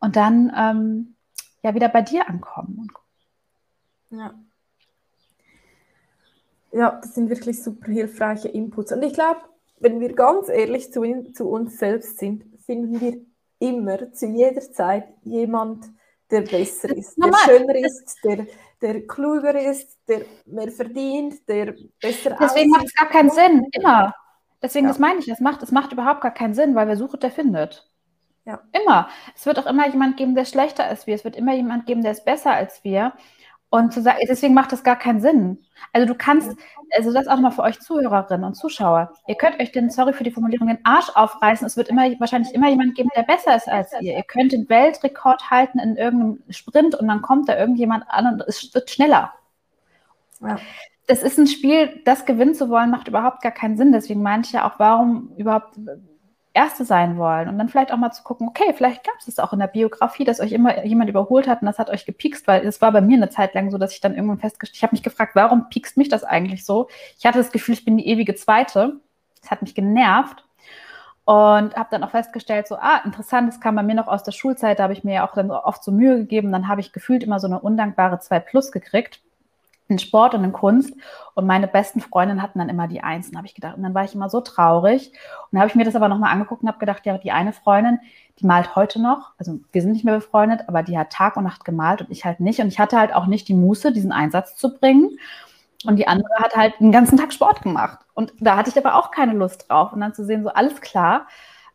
[0.00, 1.14] und dann ähm,
[1.62, 2.88] ja wieder bei dir ankommen.
[4.10, 4.34] Ja.
[6.76, 8.92] Ja, das sind wirklich super hilfreiche Inputs.
[8.92, 9.40] Und ich glaube,
[9.78, 11.02] wenn wir ganz ehrlich zu,
[11.32, 13.16] zu, uns selbst sind, finden wir
[13.58, 15.86] immer, zu jeder Zeit jemand,
[16.30, 18.46] der besser ist, der schöner ist, der,
[18.82, 24.14] der kluger ist, der mehr verdient, der besser Deswegen macht es gar keinen Sinn, immer.
[24.60, 24.90] Deswegen, ja.
[24.90, 27.30] das meine ich, das macht, das macht überhaupt gar keinen Sinn, weil wer sucht, der
[27.30, 27.90] findet.
[28.44, 28.60] Ja.
[28.72, 29.08] Immer.
[29.34, 31.14] Es wird auch immer jemand geben, der schlechter ist als wir.
[31.14, 33.12] Es wird immer jemand geben, der ist besser als wir.
[33.68, 35.58] Und zu sagen, deswegen macht das gar keinen Sinn.
[35.92, 36.56] Also du kannst,
[36.96, 39.12] also das auch mal für euch Zuhörerinnen und Zuschauer.
[39.26, 41.66] Ihr könnt euch den, sorry für die Formulierung, den Arsch aufreißen.
[41.66, 44.16] Es wird immer, wahrscheinlich immer jemand geben, der besser ist als ihr.
[44.16, 48.44] Ihr könnt den Weltrekord halten in irgendeinem Sprint und dann kommt da irgendjemand an und
[48.46, 49.32] es wird schneller.
[50.40, 50.58] Ja.
[51.08, 53.92] Das ist ein Spiel, das gewinnen zu wollen, macht überhaupt gar keinen Sinn.
[53.92, 55.78] Deswegen meine ich ja auch, warum überhaupt
[56.56, 59.38] Erste sein wollen und dann vielleicht auch mal zu gucken, okay, vielleicht gab es es
[59.38, 62.48] auch in der Biografie, dass euch immer jemand überholt hat und das hat euch gepikst,
[62.48, 64.82] weil es war bei mir eine Zeit lang so, dass ich dann irgendwann festgestellt, ich
[64.82, 66.88] habe mich gefragt, warum piekst mich das eigentlich so?
[67.18, 69.00] Ich hatte das Gefühl, ich bin die ewige Zweite.
[69.40, 70.44] Das hat mich genervt
[71.26, 74.32] und habe dann auch festgestellt, so, ah, interessant, das kam bei mir noch aus der
[74.32, 76.92] Schulzeit, da habe ich mir ja auch dann oft so Mühe gegeben, dann habe ich
[76.92, 79.20] gefühlt immer so eine undankbare 2 Plus gekriegt
[79.88, 80.94] in Sport und in Kunst.
[81.34, 83.76] Und meine besten Freundinnen hatten dann immer die Einsen, habe ich gedacht.
[83.76, 85.08] Und dann war ich immer so traurig.
[85.08, 87.52] Und dann habe ich mir das aber nochmal angeguckt und habe gedacht, ja, die eine
[87.52, 88.00] Freundin,
[88.38, 89.32] die malt heute noch.
[89.38, 92.24] Also wir sind nicht mehr befreundet, aber die hat Tag und Nacht gemalt und ich
[92.24, 92.60] halt nicht.
[92.60, 95.18] Und ich hatte halt auch nicht die Muße, diesen Einsatz zu bringen.
[95.84, 97.98] Und die andere hat halt den ganzen Tag Sport gemacht.
[98.14, 99.92] Und da hatte ich aber auch keine Lust drauf.
[99.92, 101.28] Und dann zu sehen, so alles klar.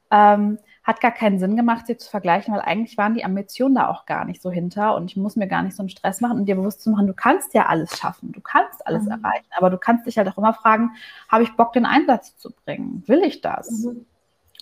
[0.10, 3.88] Ähm, hat gar keinen Sinn gemacht, sie zu vergleichen, weil eigentlich waren die Ambitionen da
[3.88, 6.40] auch gar nicht so hinter und ich muss mir gar nicht so einen Stress machen
[6.40, 9.12] und dir bewusst zu machen, du kannst ja alles schaffen, du kannst alles mhm.
[9.12, 10.92] erreichen, aber du kannst dich halt auch immer fragen,
[11.30, 13.04] habe ich Bock, den Einsatz zu bringen?
[13.06, 13.70] Will ich das?
[13.70, 14.06] Mhm.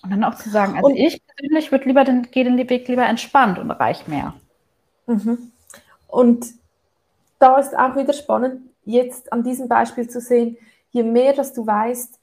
[0.02, 2.88] Und dann auch zu sagen, also und, ich persönlich würde lieber den, gehe den Weg
[2.88, 4.34] lieber entspannt und reich mehr.
[5.08, 5.52] Mhm.
[6.08, 6.48] Und
[7.40, 10.58] da ist auch wieder spannend, jetzt an diesem Beispiel zu sehen,
[10.92, 12.20] je mehr, dass du weißt,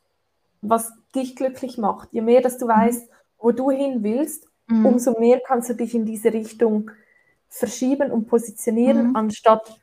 [0.62, 2.70] was dich glücklich macht, je mehr, dass du mhm.
[2.70, 3.09] weißt,
[3.39, 4.87] wo du hin willst, mhm.
[4.87, 6.91] umso mehr kannst du dich in diese Richtung
[7.49, 9.16] verschieben und positionieren, mhm.
[9.16, 9.80] anstatt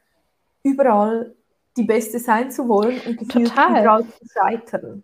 [0.64, 1.36] überall
[1.76, 5.04] die Beste sein zu wollen und gefühlt überall zu scheitern.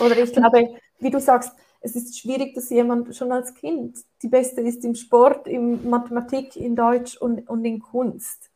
[0.00, 4.28] Oder ich glaube, wie du sagst, es ist schwierig, dass jemand schon als Kind die
[4.28, 8.50] Beste ist im Sport, in Mathematik, in Deutsch und, und in Kunst.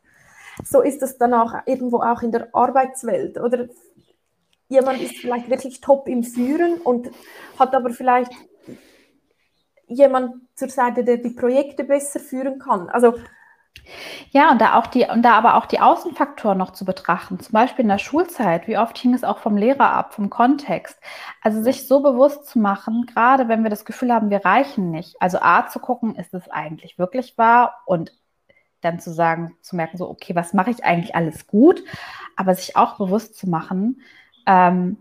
[0.63, 3.39] So ist das dann auch irgendwo auch in der Arbeitswelt.
[3.39, 3.69] Oder
[4.67, 7.11] jemand ist vielleicht wirklich top im Führen und
[7.57, 8.31] hat aber vielleicht
[9.89, 12.89] jemand zur Seite, der die Projekte besser führen kann.
[12.89, 13.15] Also
[14.31, 17.53] ja, und da auch die, und da aber auch die Außenfaktoren noch zu betrachten, zum
[17.53, 20.99] Beispiel in der Schulzeit, wie oft hing es auch vom Lehrer ab, vom Kontext.
[21.41, 25.21] Also sich so bewusst zu machen, gerade wenn wir das Gefühl haben, wir reichen nicht.
[25.21, 28.13] Also A zu gucken, ist es eigentlich wirklich wahr und
[28.81, 31.83] dann zu sagen, zu merken, so, okay, was mache ich eigentlich alles gut,
[32.35, 34.01] aber sich auch bewusst zu machen,
[34.45, 34.97] ähm,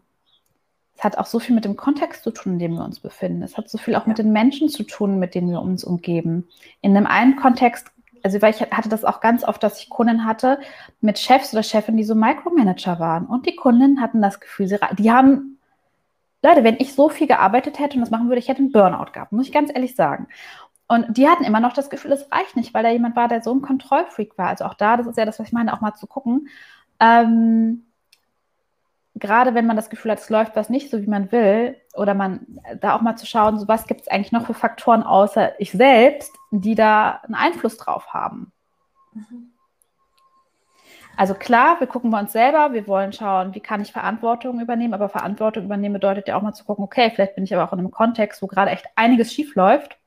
[0.98, 3.44] es hat auch so viel mit dem Kontext zu tun, in dem wir uns befinden.
[3.44, 6.48] Es hat so viel auch mit den Menschen zu tun, mit denen wir uns umgeben.
[6.80, 7.92] In einem einen Kontext,
[8.24, 10.58] also weil ich hatte das auch ganz oft, dass ich Kunden hatte
[11.00, 13.26] mit Chefs oder Chefinnen, die so Micromanager waren.
[13.26, 15.60] Und die Kunden hatten das Gefühl, sie, die haben,
[16.42, 19.12] Leute, wenn ich so viel gearbeitet hätte und das machen würde, ich hätte einen Burnout
[19.12, 20.26] gehabt, muss ich ganz ehrlich sagen.
[20.88, 23.40] Und die hatten immer noch das Gefühl, es reicht nicht, weil da jemand war, der
[23.42, 24.48] so ein Kontrollfreak war.
[24.48, 26.48] Also auch da, das ist ja das, was ich meine, auch mal zu gucken.
[26.98, 27.84] Ähm,
[29.18, 32.14] gerade wenn man das Gefühl hat, es läuft was nicht so, wie man will, oder
[32.14, 32.46] man
[32.80, 35.72] da auch mal zu schauen, so was gibt es eigentlich noch für Faktoren außer ich
[35.72, 38.52] selbst, die da einen Einfluss drauf haben.
[39.12, 39.52] Mhm.
[41.16, 44.94] Also klar, wir gucken bei uns selber, wir wollen schauen, wie kann ich Verantwortung übernehmen,
[44.94, 47.72] aber Verantwortung übernehmen bedeutet ja auch mal zu gucken, okay, vielleicht bin ich aber auch
[47.72, 49.98] in einem Kontext, wo gerade echt einiges schief läuft.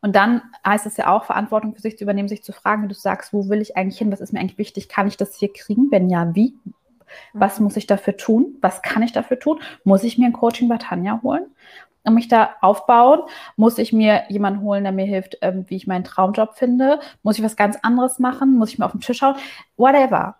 [0.00, 2.88] Und dann heißt es ja auch, Verantwortung für sich zu übernehmen, sich zu fragen, wie
[2.88, 5.36] du sagst, wo will ich eigentlich hin, was ist mir eigentlich wichtig, kann ich das
[5.36, 6.54] hier kriegen, wenn ja, wie?
[7.32, 8.56] Was muss ich dafür tun?
[8.60, 9.60] Was kann ich dafür tun?
[9.84, 11.46] Muss ich mir ein Coaching bei Tanja holen?
[12.04, 13.20] Und mich da aufbauen?
[13.56, 16.98] Muss ich mir jemanden holen, der mir hilft, ähm, wie ich meinen Traumjob finde?
[17.22, 18.58] Muss ich was ganz anderes machen?
[18.58, 19.36] Muss ich mir auf den Tisch schauen?
[19.76, 20.36] Whatever.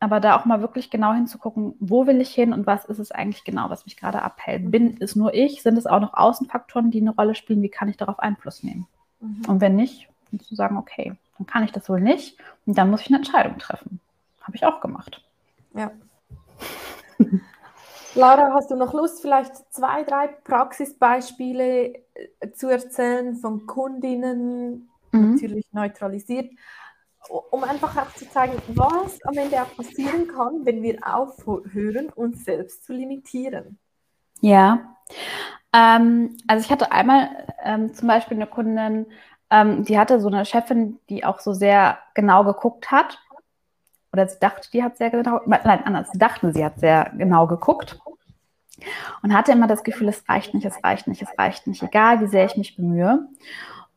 [0.00, 3.12] Aber da auch mal wirklich genau hinzugucken, wo will ich hin und was ist es
[3.12, 4.70] eigentlich genau, was mich gerade abhält?
[4.70, 5.62] Bin es nur ich?
[5.62, 7.62] Sind es auch noch Außenfaktoren, die eine Rolle spielen?
[7.62, 8.88] Wie kann ich darauf Einfluss nehmen?
[9.20, 9.42] Mhm.
[9.46, 12.36] Und wenn nicht, dann zu sagen, okay, dann kann ich das wohl nicht
[12.66, 14.00] und dann muss ich eine Entscheidung treffen.
[14.40, 15.22] Habe ich auch gemacht.
[15.74, 15.90] Ja.
[18.14, 25.32] Laura, hast du noch Lust, vielleicht zwei, drei Praxisbeispiele äh, zu erzählen von Kundinnen, mhm.
[25.32, 26.50] natürlich neutralisiert,
[27.50, 32.44] um einfach auch zu zeigen, was am Ende auch passieren kann, wenn wir aufhören, uns
[32.44, 33.78] selbst zu limitieren?
[34.40, 34.96] Ja,
[35.72, 37.30] ähm, also ich hatte einmal
[37.64, 39.06] ähm, zum Beispiel eine Kundin,
[39.50, 43.18] ähm, die hatte so eine Chefin, die auch so sehr genau geguckt hat.
[44.12, 47.46] Oder sie dachte, die hat sehr genau, nein, anders, sie dachten, sie hat sehr genau
[47.46, 47.98] geguckt.
[49.22, 52.20] Und hatte immer das Gefühl, es reicht nicht, es reicht nicht, es reicht nicht, egal
[52.20, 53.28] wie sehr ich mich bemühe.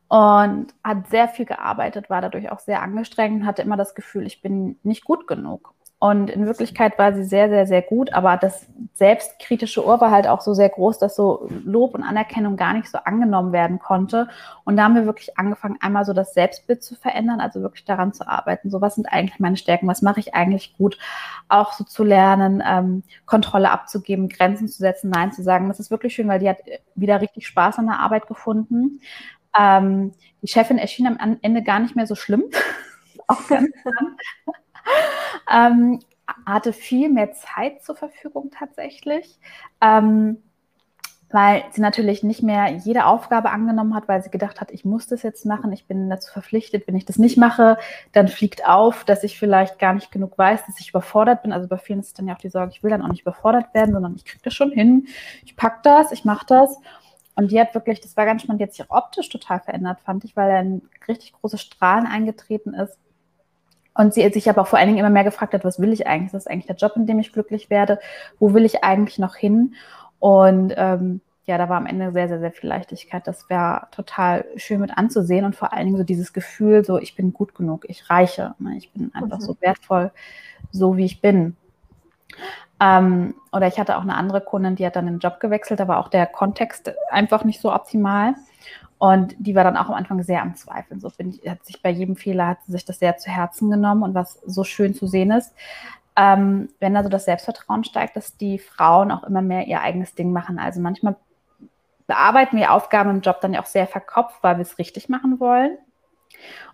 [0.08, 4.26] Und hat sehr viel gearbeitet, war dadurch auch sehr angestrengt und hatte immer das Gefühl,
[4.26, 5.74] ich bin nicht gut genug.
[5.98, 10.26] Und in Wirklichkeit war sie sehr, sehr, sehr gut, aber das selbstkritische Ohr war halt
[10.26, 14.28] auch so sehr groß, dass so Lob und Anerkennung gar nicht so angenommen werden konnte.
[14.64, 18.12] Und da haben wir wirklich angefangen, einmal so das Selbstbild zu verändern, also wirklich daran
[18.12, 18.68] zu arbeiten.
[18.68, 19.88] So, was sind eigentlich meine Stärken?
[19.88, 20.98] Was mache ich eigentlich gut?
[21.48, 25.68] Auch so zu lernen, ähm, Kontrolle abzugeben, Grenzen zu setzen, Nein zu sagen.
[25.68, 26.58] Das ist wirklich schön, weil die hat
[26.94, 29.00] wieder richtig Spaß an der Arbeit gefunden.
[29.58, 32.44] Ähm, die Chefin erschien am Ende gar nicht mehr so schlimm.
[33.28, 33.70] auch ganz
[35.50, 36.00] ähm,
[36.44, 39.38] hatte viel mehr Zeit zur Verfügung tatsächlich.
[39.80, 40.42] Ähm,
[41.30, 45.08] weil sie natürlich nicht mehr jede Aufgabe angenommen hat, weil sie gedacht hat, ich muss
[45.08, 47.78] das jetzt machen, ich bin dazu verpflichtet, wenn ich das nicht mache,
[48.12, 51.52] dann fliegt auf, dass ich vielleicht gar nicht genug weiß, dass ich überfordert bin.
[51.52, 53.74] Also bei vielen ist dann ja auch die Sorge, ich will dann auch nicht überfordert
[53.74, 55.08] werden, sondern ich kriege das schon hin,
[55.44, 56.78] ich packe das, ich mache das.
[57.34, 60.24] Und die hat wirklich, das war ganz spannend, hat sich auch optisch total verändert, fand
[60.24, 62.96] ich, weil ein richtig großes Strahlen eingetreten ist
[63.96, 66.06] und sie sich aber auch vor allen Dingen immer mehr gefragt hat, was will ich
[66.06, 66.26] eigentlich?
[66.26, 67.98] Ist das eigentlich der Job, in dem ich glücklich werde?
[68.38, 69.74] Wo will ich eigentlich noch hin?
[70.18, 73.26] Und ähm, ja, da war am Ende sehr, sehr, sehr viel Leichtigkeit.
[73.26, 77.14] Das wäre total schön mit anzusehen und vor allen Dingen so dieses Gefühl, so ich
[77.14, 78.76] bin gut genug, ich reiche, ne?
[78.76, 79.42] ich bin einfach mhm.
[79.42, 80.10] so wertvoll,
[80.72, 81.56] so wie ich bin.
[82.80, 85.88] Ähm, oder ich hatte auch eine andere Kundin, die hat dann den Job gewechselt, da
[85.88, 88.34] war auch der Kontext einfach nicht so optimal.
[88.98, 91.00] Und die war dann auch am Anfang sehr am Zweifeln.
[91.00, 93.70] So bin ich, hat sich bei jedem Fehler hat sie sich das sehr zu Herzen
[93.70, 95.54] genommen und was so schön zu sehen ist,
[96.16, 100.32] ähm, wenn also das Selbstvertrauen steigt, dass die Frauen auch immer mehr ihr eigenes Ding
[100.32, 100.58] machen.
[100.58, 101.16] Also manchmal
[102.06, 105.40] bearbeiten wir Aufgaben im Job dann ja auch sehr verkopft, weil wir es richtig machen
[105.40, 105.76] wollen.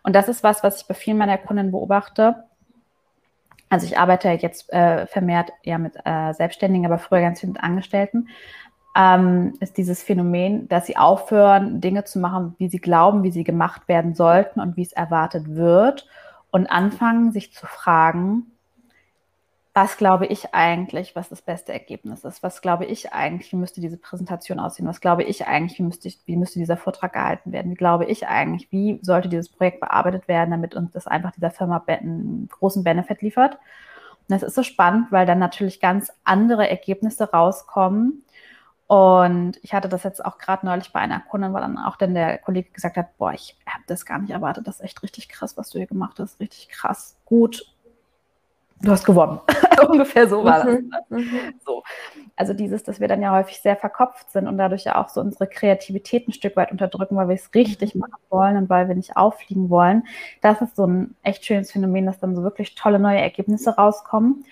[0.05, 2.45] Und das ist was, was ich bei vielen meiner Kunden beobachte.
[3.69, 7.63] Also ich arbeite jetzt äh, vermehrt ja mit äh, Selbstständigen, aber früher ganz viel mit
[7.63, 8.29] Angestellten
[8.95, 13.45] ähm, ist dieses Phänomen, dass sie aufhören, Dinge zu machen, wie sie glauben, wie sie
[13.45, 16.07] gemacht werden sollten und wie es erwartet wird
[16.51, 18.53] und anfangen, sich zu fragen,
[19.75, 22.43] was glaube ich eigentlich, was das beste Ergebnis ist?
[22.43, 24.87] Was glaube ich eigentlich, wie müsste diese Präsentation aussehen?
[24.87, 27.71] Was glaube ich eigentlich, wie müsste, ich, wie müsste dieser Vortrag gehalten werden?
[27.71, 31.51] Wie glaube ich eigentlich, wie sollte dieses Projekt bearbeitet werden, damit uns das einfach dieser
[31.51, 33.55] Firma einen großen Benefit liefert?
[33.55, 38.22] Und das ist so spannend, weil dann natürlich ganz andere Ergebnisse rauskommen,
[38.93, 42.13] und ich hatte das jetzt auch gerade neulich bei einer Kundin, weil dann auch dann
[42.13, 45.31] der Kollege gesagt hat, boah, ich habe das gar nicht erwartet, das ist echt richtig
[45.31, 47.65] krass, was du hier gemacht hast, richtig krass, gut,
[48.83, 49.41] du hast gewonnen.
[49.89, 50.79] Ungefähr so war das.
[50.79, 51.05] Mhm, ne?
[51.09, 51.55] Mhm.
[51.65, 51.83] So.
[52.37, 55.23] Also dieses, dass wir dann ja häufig sehr verkopft sind und dadurch ja auch so
[55.23, 58.03] unsere Kreativität ein Stück weit unterdrücken, weil wir es richtig mhm.
[58.03, 60.05] machen wollen und weil wir nicht auffliegen wollen.
[60.43, 64.45] Das ist so ein echt schönes Phänomen, dass dann so wirklich tolle neue Ergebnisse rauskommen.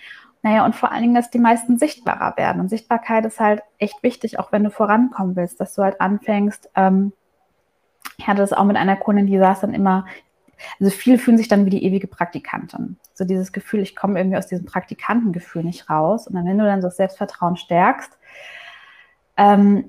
[0.43, 2.61] Naja, und vor allen Dingen, dass die meisten sichtbarer werden.
[2.61, 6.69] Und Sichtbarkeit ist halt echt wichtig, auch wenn du vorankommen willst, dass du halt anfängst.
[6.75, 7.13] Ähm,
[8.17, 10.05] ich hatte das auch mit einer Kundin, die saß dann immer,
[10.79, 12.97] also viele fühlen sich dann wie die ewige Praktikantin.
[13.13, 16.27] So dieses Gefühl, ich komme irgendwie aus diesem Praktikantengefühl nicht raus.
[16.27, 18.17] Und dann, wenn du dann so das Selbstvertrauen stärkst,
[19.37, 19.85] ähm,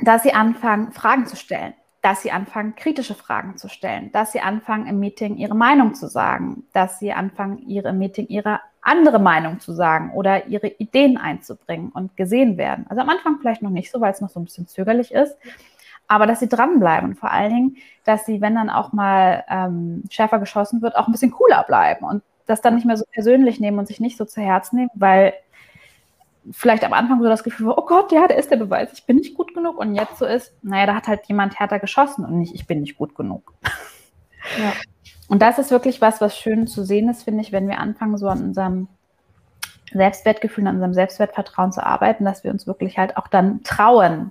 [0.00, 4.40] dass sie anfangen, Fragen zu stellen dass sie anfangen, kritische Fragen zu stellen, dass sie
[4.40, 9.60] anfangen, im Meeting ihre Meinung zu sagen, dass sie anfangen, ihre Meeting ihre andere Meinung
[9.60, 12.86] zu sagen oder ihre Ideen einzubringen und gesehen werden.
[12.88, 15.36] Also am Anfang vielleicht noch nicht so, weil es noch so ein bisschen zögerlich ist,
[16.06, 20.04] aber dass sie dranbleiben und vor allen Dingen, dass sie, wenn dann auch mal ähm,
[20.08, 23.60] schärfer geschossen wird, auch ein bisschen cooler bleiben und das dann nicht mehr so persönlich
[23.60, 25.34] nehmen und sich nicht so zu Herzen nehmen, weil
[26.52, 29.04] vielleicht am Anfang so das Gefühl war, oh Gott, ja, der ist der Beweis, ich
[29.04, 29.78] bin nicht gut genug.
[29.78, 32.80] Und jetzt so ist, naja, da hat halt jemand härter geschossen und nicht, ich bin
[32.80, 33.54] nicht gut genug.
[34.56, 34.72] Ja.
[35.28, 38.16] Und das ist wirklich was, was schön zu sehen ist, finde ich, wenn wir anfangen,
[38.16, 38.88] so an unserem
[39.92, 44.30] Selbstwertgefühl, an unserem Selbstwertvertrauen zu arbeiten, dass wir uns wirklich halt auch dann trauen,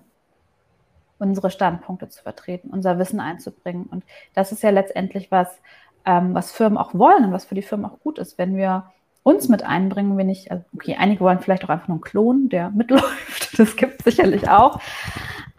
[1.19, 3.85] unsere Standpunkte zu vertreten, unser Wissen einzubringen.
[3.85, 4.03] Und
[4.33, 5.61] das ist ja letztendlich was,
[6.05, 8.91] ähm, was Firmen auch wollen und was für die Firmen auch gut ist, wenn wir
[9.27, 12.49] uns mit einbringen, wenn ich, also okay, einige wollen vielleicht auch einfach nur einen Klon,
[12.49, 14.79] der mitläuft, das gibt es sicherlich auch.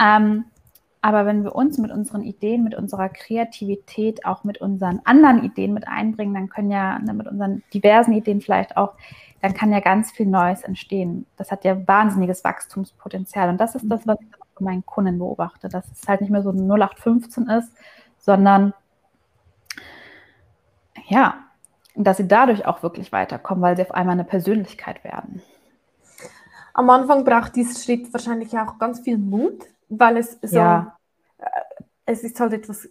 [0.00, 0.44] Ähm,
[1.00, 5.74] Aber wenn wir uns mit unseren Ideen, mit unserer Kreativität, auch mit unseren anderen Ideen
[5.74, 8.94] mit einbringen, dann können ja ne, mit unseren diversen Ideen vielleicht auch,
[9.40, 11.26] dann kann ja ganz viel Neues entstehen.
[11.36, 13.48] Das hat ja wahnsinniges Wachstumspotenzial.
[13.48, 16.42] Und das ist das, was ich bei meinen Kunden beobachte, dass es halt nicht mehr
[16.42, 17.72] so ein 0815 ist,
[18.18, 18.72] sondern
[21.08, 21.47] ja,
[22.04, 25.42] dass sie dadurch auch wirklich weiterkommen, weil sie auf einmal eine Persönlichkeit werden.
[26.74, 30.96] Am Anfang braucht dieser Schritt wahrscheinlich auch ganz viel Mut, weil es so, ja.
[31.38, 31.44] äh,
[32.06, 32.88] es ist halt etwas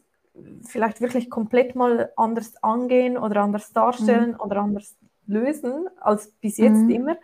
[0.64, 4.40] vielleicht wirklich komplett mal anders angehen oder anders darstellen mhm.
[4.40, 4.96] oder anders
[5.26, 6.90] lösen als bis jetzt mhm.
[6.90, 7.18] immer.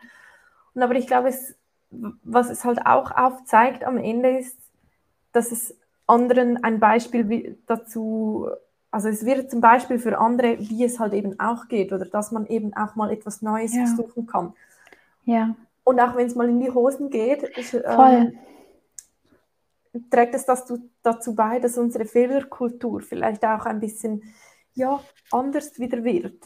[0.73, 1.55] Und aber ich glaube, es,
[1.91, 4.57] was es halt auch aufzeigt am Ende ist,
[5.31, 5.77] dass es
[6.07, 8.47] anderen ein Beispiel dazu,
[8.93, 12.31] also es wird zum Beispiel für andere, wie es halt eben auch geht oder dass
[12.31, 13.87] man eben auch mal etwas Neues ja.
[13.87, 14.53] versuchen kann.
[15.25, 15.55] Ja.
[15.83, 18.37] Und auch wenn es mal in die Hosen geht, ist, ähm,
[20.11, 20.71] trägt es das
[21.01, 24.21] dazu bei, dass unsere Fehlerkultur vielleicht auch ein bisschen
[24.75, 24.99] ja,
[25.31, 26.43] anders wieder wird.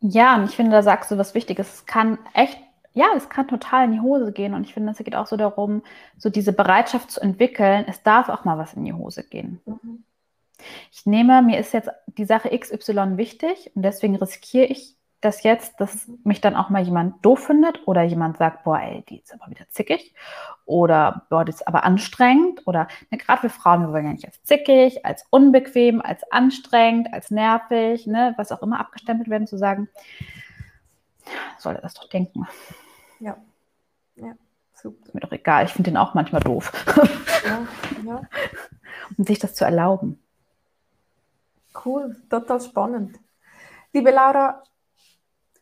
[0.00, 1.74] Ja, und ich finde, da sagst du was Wichtiges.
[1.74, 2.58] Es kann echt,
[2.92, 4.52] ja, es kann total in die Hose gehen.
[4.52, 5.82] Und ich finde, es geht auch so darum,
[6.18, 9.60] so diese Bereitschaft zu entwickeln, es darf auch mal was in die Hose gehen.
[9.64, 10.02] Mhm.
[10.92, 15.78] Ich nehme, mir ist jetzt die Sache XY wichtig und deswegen riskiere ich das jetzt,
[15.80, 19.34] dass mich dann auch mal jemand doof findet oder jemand sagt, boah, ey, die ist
[19.34, 20.14] aber wieder zickig
[20.64, 24.24] oder boah, die ist aber anstrengend oder ne, gerade wir Frauen, wir wollen ja nicht
[24.24, 29.58] als zickig, als unbequem, als anstrengend, als nervig, ne, was auch immer abgestempelt werden, zu
[29.58, 29.88] sagen,
[31.58, 32.46] soll er das doch denken.
[33.20, 33.36] Ja,
[34.16, 34.32] ja,
[34.72, 35.04] super.
[35.04, 36.72] Ist mir doch egal, ich finde den auch manchmal doof.
[37.44, 37.66] Ja,
[38.06, 38.22] ja.
[39.18, 40.18] Und sich das zu erlauben.
[41.84, 43.18] Cool, total spannend.
[43.92, 44.62] Liebe Laura,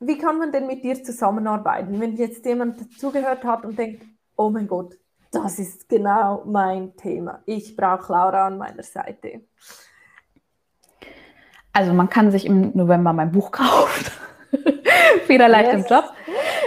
[0.00, 4.04] wie kann man denn mit dir zusammenarbeiten, wenn jetzt jemand dazugehört hat und denkt,
[4.36, 4.96] oh mein Gott,
[5.30, 7.42] das ist genau mein Thema.
[7.46, 9.42] Ich brauche Laura an meiner Seite.
[11.72, 14.06] Also man kann sich im November mein Buch kaufen.
[15.26, 15.74] Federleicht yes.
[15.74, 16.12] im Job.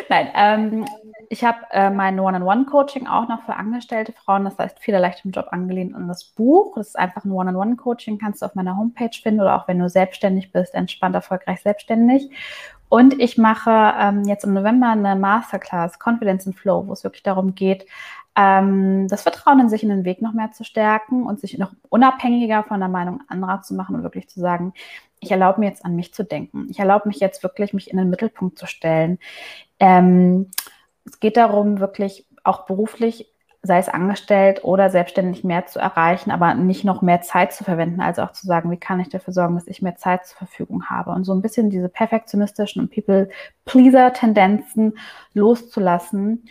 [0.10, 0.86] Nein, ähm,
[1.32, 5.48] ich habe äh, mein One-on-One-Coaching auch noch für angestellte Frauen, das heißt Federleicht im Job
[5.52, 6.74] angelehnt an das Buch.
[6.76, 9.88] Das ist einfach ein One-on-One-Coaching, kannst du auf meiner Homepage finden oder auch wenn du
[9.88, 12.30] selbstständig bist, entspannt, erfolgreich, selbstständig.
[12.90, 17.24] Und ich mache ähm, jetzt im November eine Masterclass Confidence and Flow, wo es wirklich
[17.24, 17.86] darum geht,
[18.36, 21.72] ähm, das Vertrauen in sich in den Weg noch mehr zu stärken und sich noch
[21.88, 24.74] unabhängiger von der Meinung anderer zu machen und wirklich zu sagen,
[25.22, 26.68] ich erlaube mir jetzt an mich zu denken.
[26.70, 29.18] Ich erlaube mich jetzt wirklich, mich in den Mittelpunkt zu stellen.
[29.80, 30.52] Ähm,
[31.06, 33.32] es geht darum, wirklich auch beruflich
[33.64, 38.02] sei es angestellt oder selbstständig mehr zu erreichen, aber nicht noch mehr Zeit zu verwenden,
[38.02, 40.86] also auch zu sagen, wie kann ich dafür sorgen, dass ich mehr Zeit zur Verfügung
[40.86, 44.98] habe und so ein bisschen diese perfektionistischen und People-Pleaser-Tendenzen
[45.34, 46.50] loszulassen,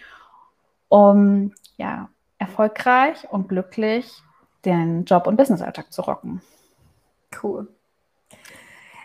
[0.88, 4.22] um ja erfolgreich und glücklich
[4.64, 6.42] den Job- und Businessalltag zu rocken.
[7.42, 7.66] Cool.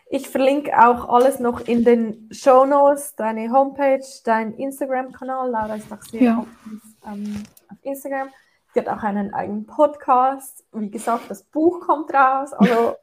[0.07, 5.49] Ich verlinke auch alles noch in den Show Notes, deine Homepage, dein Instagram-Kanal.
[5.49, 6.39] Laura ist auch sehr ja.
[6.39, 8.29] aktiv ähm, auf Instagram.
[8.73, 10.63] Sie hat auch einen eigenen Podcast.
[10.73, 12.53] Wie gesagt, das Buch kommt raus.
[12.53, 12.95] Also,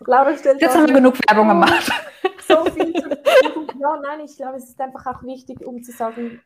[0.00, 1.90] Laura stellt Jetzt haben wir genug Werbung gemacht.
[2.48, 3.10] So viel zu
[3.78, 6.40] Ja, nein, ich glaube, es ist einfach auch wichtig, um zu sagen,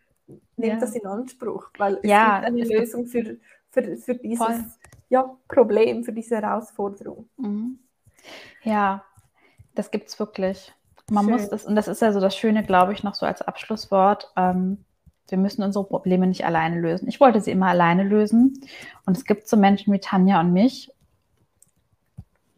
[0.57, 0.81] nehmt ja.
[0.81, 3.37] das in Anspruch, weil es ja, gibt eine Lösung für,
[3.71, 7.29] für, für dieses ja, Problem, für diese Herausforderung.
[7.37, 7.79] Mhm.
[8.65, 9.05] Ja,
[9.75, 10.73] das gibt es wirklich.
[11.11, 11.35] Man Schön.
[11.35, 14.31] muss das, und das ist ja so das Schöne, glaube ich, noch so als Abschlusswort.
[14.37, 14.85] Ähm,
[15.29, 17.09] wir müssen unsere Probleme nicht alleine lösen.
[17.09, 18.61] Ich wollte sie immer alleine lösen.
[19.07, 20.93] Und es gibt so Menschen wie Tanja und mich.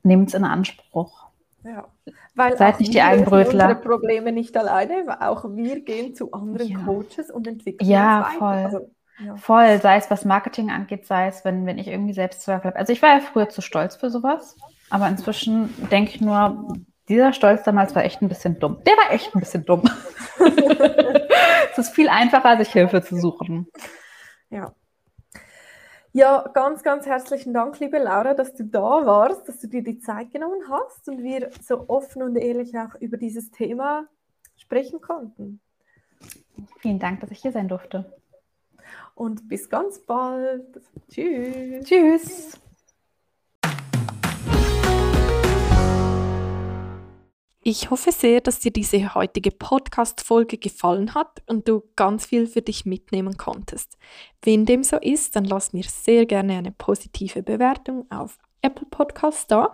[0.03, 1.25] Nehmt es in Anspruch.
[1.63, 1.87] Ja.
[2.35, 3.69] Weil Seid nicht die Eigenbrötler.
[3.69, 6.79] unsere Probleme nicht alleine, auch wir gehen zu anderen ja.
[6.85, 8.49] Coaches und entwickeln Ja, voll.
[8.49, 8.91] Also,
[9.25, 9.37] ja.
[9.37, 12.79] Voll, sei es was Marketing angeht, sei es, wenn, wenn ich irgendwie Selbstzweifel habe.
[12.79, 14.57] Also ich war ja früher zu stolz für sowas,
[14.91, 16.77] aber inzwischen denke ich nur,
[17.09, 18.83] dieser Stolz damals war echt ein bisschen dumm.
[18.87, 19.83] Der war echt ein bisschen dumm.
[21.73, 23.69] es ist viel einfacher, sich Hilfe zu suchen.
[24.51, 24.75] Ja.
[26.13, 29.99] Ja, ganz, ganz herzlichen Dank, liebe Laura, dass du da warst, dass du dir die
[29.99, 34.07] Zeit genommen hast und wir so offen und ehrlich auch über dieses Thema
[34.57, 35.61] sprechen konnten.
[36.79, 38.15] Vielen Dank, dass ich hier sein durfte.
[39.17, 40.81] Und bis ganz bald.
[41.11, 41.85] Tschüss.
[41.85, 42.61] Tschüss.
[47.67, 52.61] Ich hoffe sehr, dass dir diese heutige Podcast-Folge gefallen hat und du ganz viel für
[52.61, 53.97] dich mitnehmen konntest.
[54.43, 59.51] Wenn dem so ist, dann lass mir sehr gerne eine positive Bewertung auf Apple Podcast
[59.51, 59.73] da.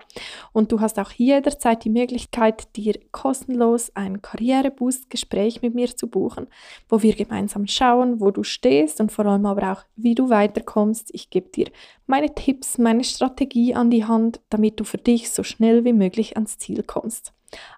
[0.52, 6.46] Und du hast auch jederzeit die Möglichkeit, dir kostenlos ein Karriereboost-Gespräch mit mir zu buchen,
[6.88, 11.12] wo wir gemeinsam schauen, wo du stehst und vor allem aber auch, wie du weiterkommst.
[11.12, 11.66] Ich gebe dir
[12.06, 16.36] meine Tipps, meine Strategie an die Hand, damit du für dich so schnell wie möglich
[16.36, 17.32] ans Ziel kommst.